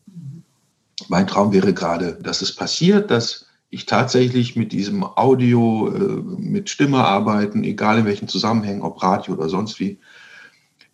[1.09, 6.71] Mein Traum wäre gerade, dass es passiert, dass ich tatsächlich mit diesem Audio, äh, mit
[6.71, 9.99] Stimme arbeiten, egal in welchen Zusammenhängen, ob Radio oder sonst wie,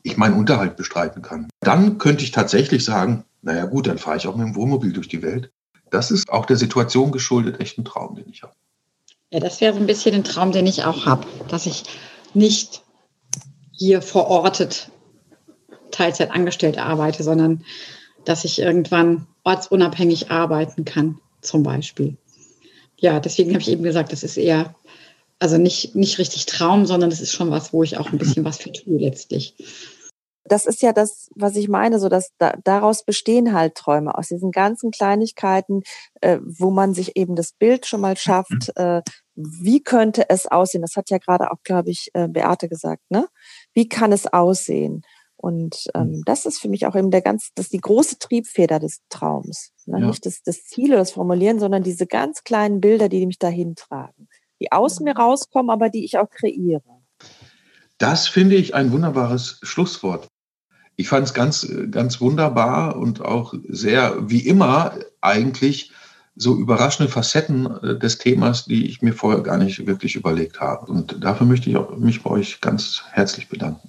[0.02, 1.48] ich meinen Unterhalt bestreiten kann.
[1.60, 5.08] Dann könnte ich tatsächlich sagen, naja gut, dann fahre ich auch mit dem Wohnmobil durch
[5.08, 5.50] die Welt.
[5.90, 8.54] Das ist auch der Situation geschuldet echt ein Traum, den ich habe.
[9.30, 11.84] Ja, das wäre so ein bisschen ein Traum, den ich auch habe, dass ich
[12.34, 12.82] nicht
[13.72, 14.90] hier verortet
[15.90, 17.64] Teilzeit angestellt arbeite, sondern
[18.24, 22.16] dass ich irgendwann ortsunabhängig arbeiten kann, zum Beispiel.
[22.98, 24.74] Ja, deswegen habe ich eben gesagt, das ist eher,
[25.38, 28.44] also nicht, nicht richtig Traum, sondern das ist schon was, wo ich auch ein bisschen
[28.44, 29.54] was für tue letztlich.
[30.44, 34.28] Das ist ja das, was ich meine, so dass da, daraus bestehen halt Träume aus
[34.28, 35.82] diesen ganzen Kleinigkeiten,
[36.20, 38.72] äh, wo man sich eben das Bild schon mal schafft.
[38.76, 39.02] Äh,
[39.34, 40.82] wie könnte es aussehen?
[40.82, 43.02] Das hat ja gerade auch, glaube ich, äh, Beate gesagt.
[43.10, 43.28] Ne?
[43.74, 45.02] Wie kann es aussehen?
[45.40, 46.22] Und ähm, mhm.
[46.26, 49.72] das ist für mich auch eben der ganz, das ist die große Triebfeder des Traums.
[49.86, 50.00] Ne?
[50.00, 50.06] Ja.
[50.08, 53.74] Nicht das, das Ziel oder das Formulieren, sondern diese ganz kleinen Bilder, die mich dahin
[53.74, 54.28] tragen,
[54.60, 56.82] die aus mir rauskommen, aber die ich auch kreiere.
[57.96, 60.28] Das finde ich ein wunderbares Schlusswort.
[60.96, 65.90] Ich fand es ganz, ganz wunderbar und auch sehr, wie immer, eigentlich
[66.36, 70.84] so überraschende Facetten äh, des Themas, die ich mir vorher gar nicht wirklich überlegt habe.
[70.84, 73.88] Und dafür möchte ich mich bei euch ganz herzlich bedanken.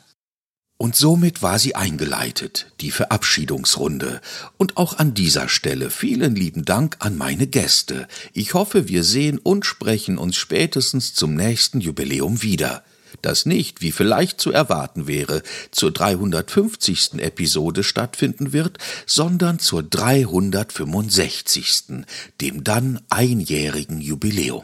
[0.81, 4.19] Und somit war sie eingeleitet, die Verabschiedungsrunde.
[4.57, 8.07] Und auch an dieser Stelle vielen lieben Dank an meine Gäste.
[8.33, 12.83] Ich hoffe, wir sehen und sprechen uns spätestens zum nächsten Jubiläum wieder.
[13.21, 17.19] Das nicht, wie vielleicht zu erwarten wäre, zur 350.
[17.19, 22.07] Episode stattfinden wird, sondern zur 365.,
[22.41, 24.63] dem dann einjährigen Jubiläum.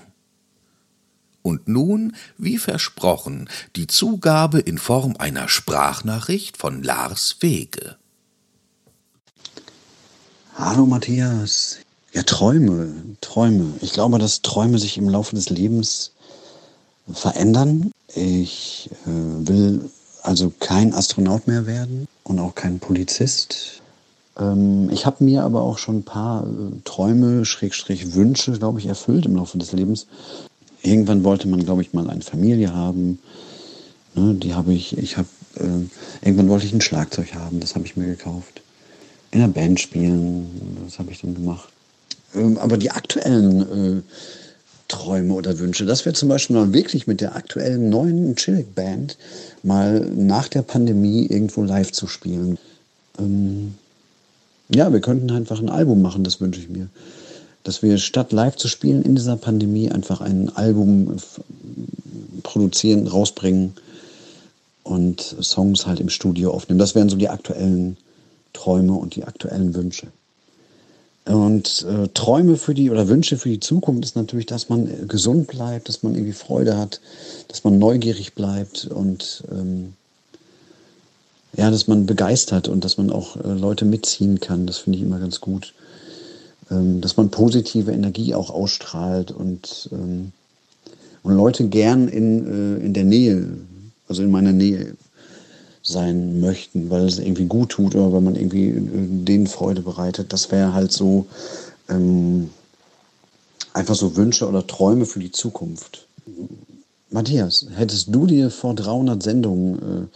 [1.47, 7.95] Und nun, wie versprochen, die Zugabe in Form einer Sprachnachricht von Lars Wege.
[10.55, 11.77] Hallo Matthias.
[12.11, 13.75] Ja, Träume, Träume.
[13.79, 16.11] Ich glaube, dass Träume sich im Laufe des Lebens
[17.13, 17.91] verändern.
[18.13, 19.09] Ich äh,
[19.47, 19.89] will
[20.23, 23.81] also kein Astronaut mehr werden und auch kein Polizist.
[24.37, 28.87] Ähm, ich habe mir aber auch schon ein paar äh, Träume, Schrägstrich Wünsche, glaube ich,
[28.87, 30.07] erfüllt im Laufe des Lebens.
[30.87, 33.19] Irgendwann wollte man, glaube ich, mal eine Familie haben.
[34.15, 37.85] Ne, die habe ich, ich habe, äh, irgendwann wollte ich ein Schlagzeug haben, das habe
[37.85, 38.61] ich mir gekauft.
[39.31, 40.47] In einer Band spielen,
[40.85, 41.69] das habe ich dann gemacht.
[42.33, 44.01] Ähm, aber die aktuellen äh,
[44.87, 49.17] Träume oder Wünsche, das wäre zum Beispiel mal wirklich mit der aktuellen neuen Chillig-Band
[49.63, 52.57] mal nach der Pandemie irgendwo live zu spielen.
[53.19, 53.75] Ähm,
[54.69, 56.87] ja, wir könnten einfach ein Album machen, das wünsche ich mir
[57.67, 61.17] dass wir statt live zu spielen in dieser Pandemie einfach ein Album
[62.41, 63.73] produzieren, rausbringen
[64.83, 66.79] und Songs halt im Studio aufnehmen.
[66.79, 67.97] Das wären so die aktuellen
[68.53, 70.07] Träume und die aktuellen Wünsche.
[71.25, 75.47] Und äh, Träume für die oder Wünsche für die Zukunft ist natürlich, dass man gesund
[75.47, 77.01] bleibt, dass man irgendwie Freude hat,
[77.49, 79.91] dass man neugierig bleibt und ähm,
[81.57, 84.67] ja, dass man begeistert und dass man auch äh, Leute mitziehen kann.
[84.67, 85.73] Das finde ich immer ganz gut.
[86.69, 90.31] Ähm, dass man positive Energie auch ausstrahlt und, ähm,
[91.23, 93.47] und Leute gern in, äh, in der Nähe,
[94.07, 94.95] also in meiner Nähe
[95.81, 98.81] sein möchten, weil es irgendwie gut tut oder weil man irgendwie äh,
[99.23, 100.33] denen Freude bereitet.
[100.33, 101.25] Das wäre halt so
[101.87, 102.49] ähm,
[103.73, 106.05] einfach so Wünsche oder Träume für die Zukunft.
[107.09, 110.09] Matthias, hättest du dir vor 300 Sendungen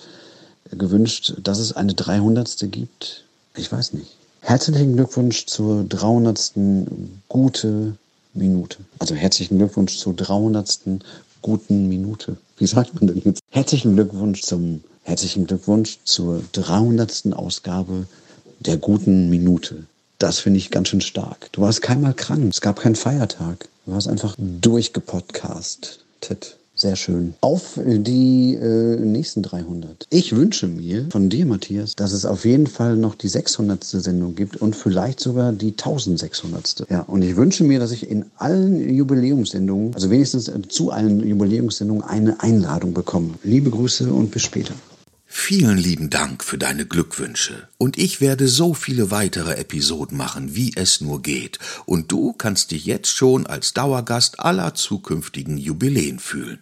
[0.71, 2.69] äh, gewünscht, dass es eine 300.
[2.69, 3.23] gibt?
[3.55, 4.17] Ich weiß nicht.
[4.41, 6.53] Herzlichen Glückwunsch zur 300.
[7.29, 7.95] gute
[8.33, 8.77] Minute.
[8.99, 10.79] Also herzlichen Glückwunsch zur 300.
[11.41, 12.37] guten Minute.
[12.57, 13.41] Wie sagt man denn jetzt?
[13.49, 17.33] Herzlichen Glückwunsch zum herzlichen Glückwunsch zur 300.
[17.33, 18.07] Ausgabe
[18.59, 19.85] der guten Minute.
[20.17, 21.49] Das finde ich ganz schön stark.
[21.51, 22.51] Du warst keinmal krank.
[22.51, 23.69] Es gab keinen Feiertag.
[23.85, 26.57] Du warst einfach durchgepodcastet.
[26.81, 27.35] Sehr schön.
[27.41, 30.07] Auf die äh, nächsten 300.
[30.09, 33.83] Ich wünsche mir von dir, Matthias, dass es auf jeden Fall noch die 600.
[33.83, 36.87] Sendung gibt und vielleicht sogar die 1600.
[36.89, 42.03] Ja, und ich wünsche mir, dass ich in allen Jubiläumssendungen, also wenigstens zu allen Jubiläumssendungen,
[42.03, 43.35] eine Einladung bekomme.
[43.43, 44.73] Liebe Grüße und bis später.
[45.27, 47.67] Vielen lieben Dank für deine Glückwünsche.
[47.77, 51.59] Und ich werde so viele weitere Episoden machen, wie es nur geht.
[51.85, 56.57] Und du kannst dich jetzt schon als Dauergast aller zukünftigen Jubiläen fühlen.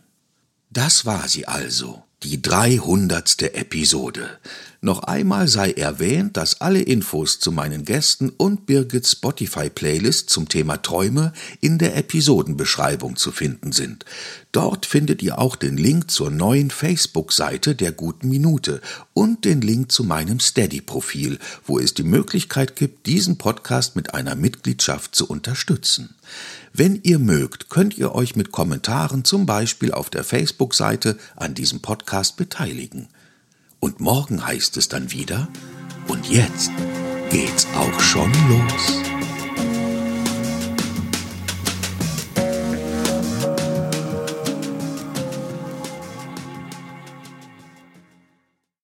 [0.71, 4.37] Das war sie also, die dreihundertste Episode.
[4.81, 10.77] Noch einmal sei erwähnt, dass alle Infos zu meinen Gästen und Birgits Spotify-Playlist zum Thema
[10.77, 14.05] Träume in der Episodenbeschreibung zu finden sind.
[14.51, 18.79] Dort findet ihr auch den Link zur neuen Facebook-Seite der Guten Minute
[19.13, 24.35] und den Link zu meinem Steady-Profil, wo es die Möglichkeit gibt, diesen Podcast mit einer
[24.35, 26.13] Mitgliedschaft zu unterstützen.
[26.73, 31.81] Wenn ihr mögt, könnt ihr euch mit Kommentaren zum Beispiel auf der Facebook-Seite an diesem
[31.81, 33.07] Podcast beteiligen.
[33.79, 35.47] Und morgen heißt es dann wieder,
[36.07, 36.71] und jetzt
[37.29, 39.08] geht's auch schon los.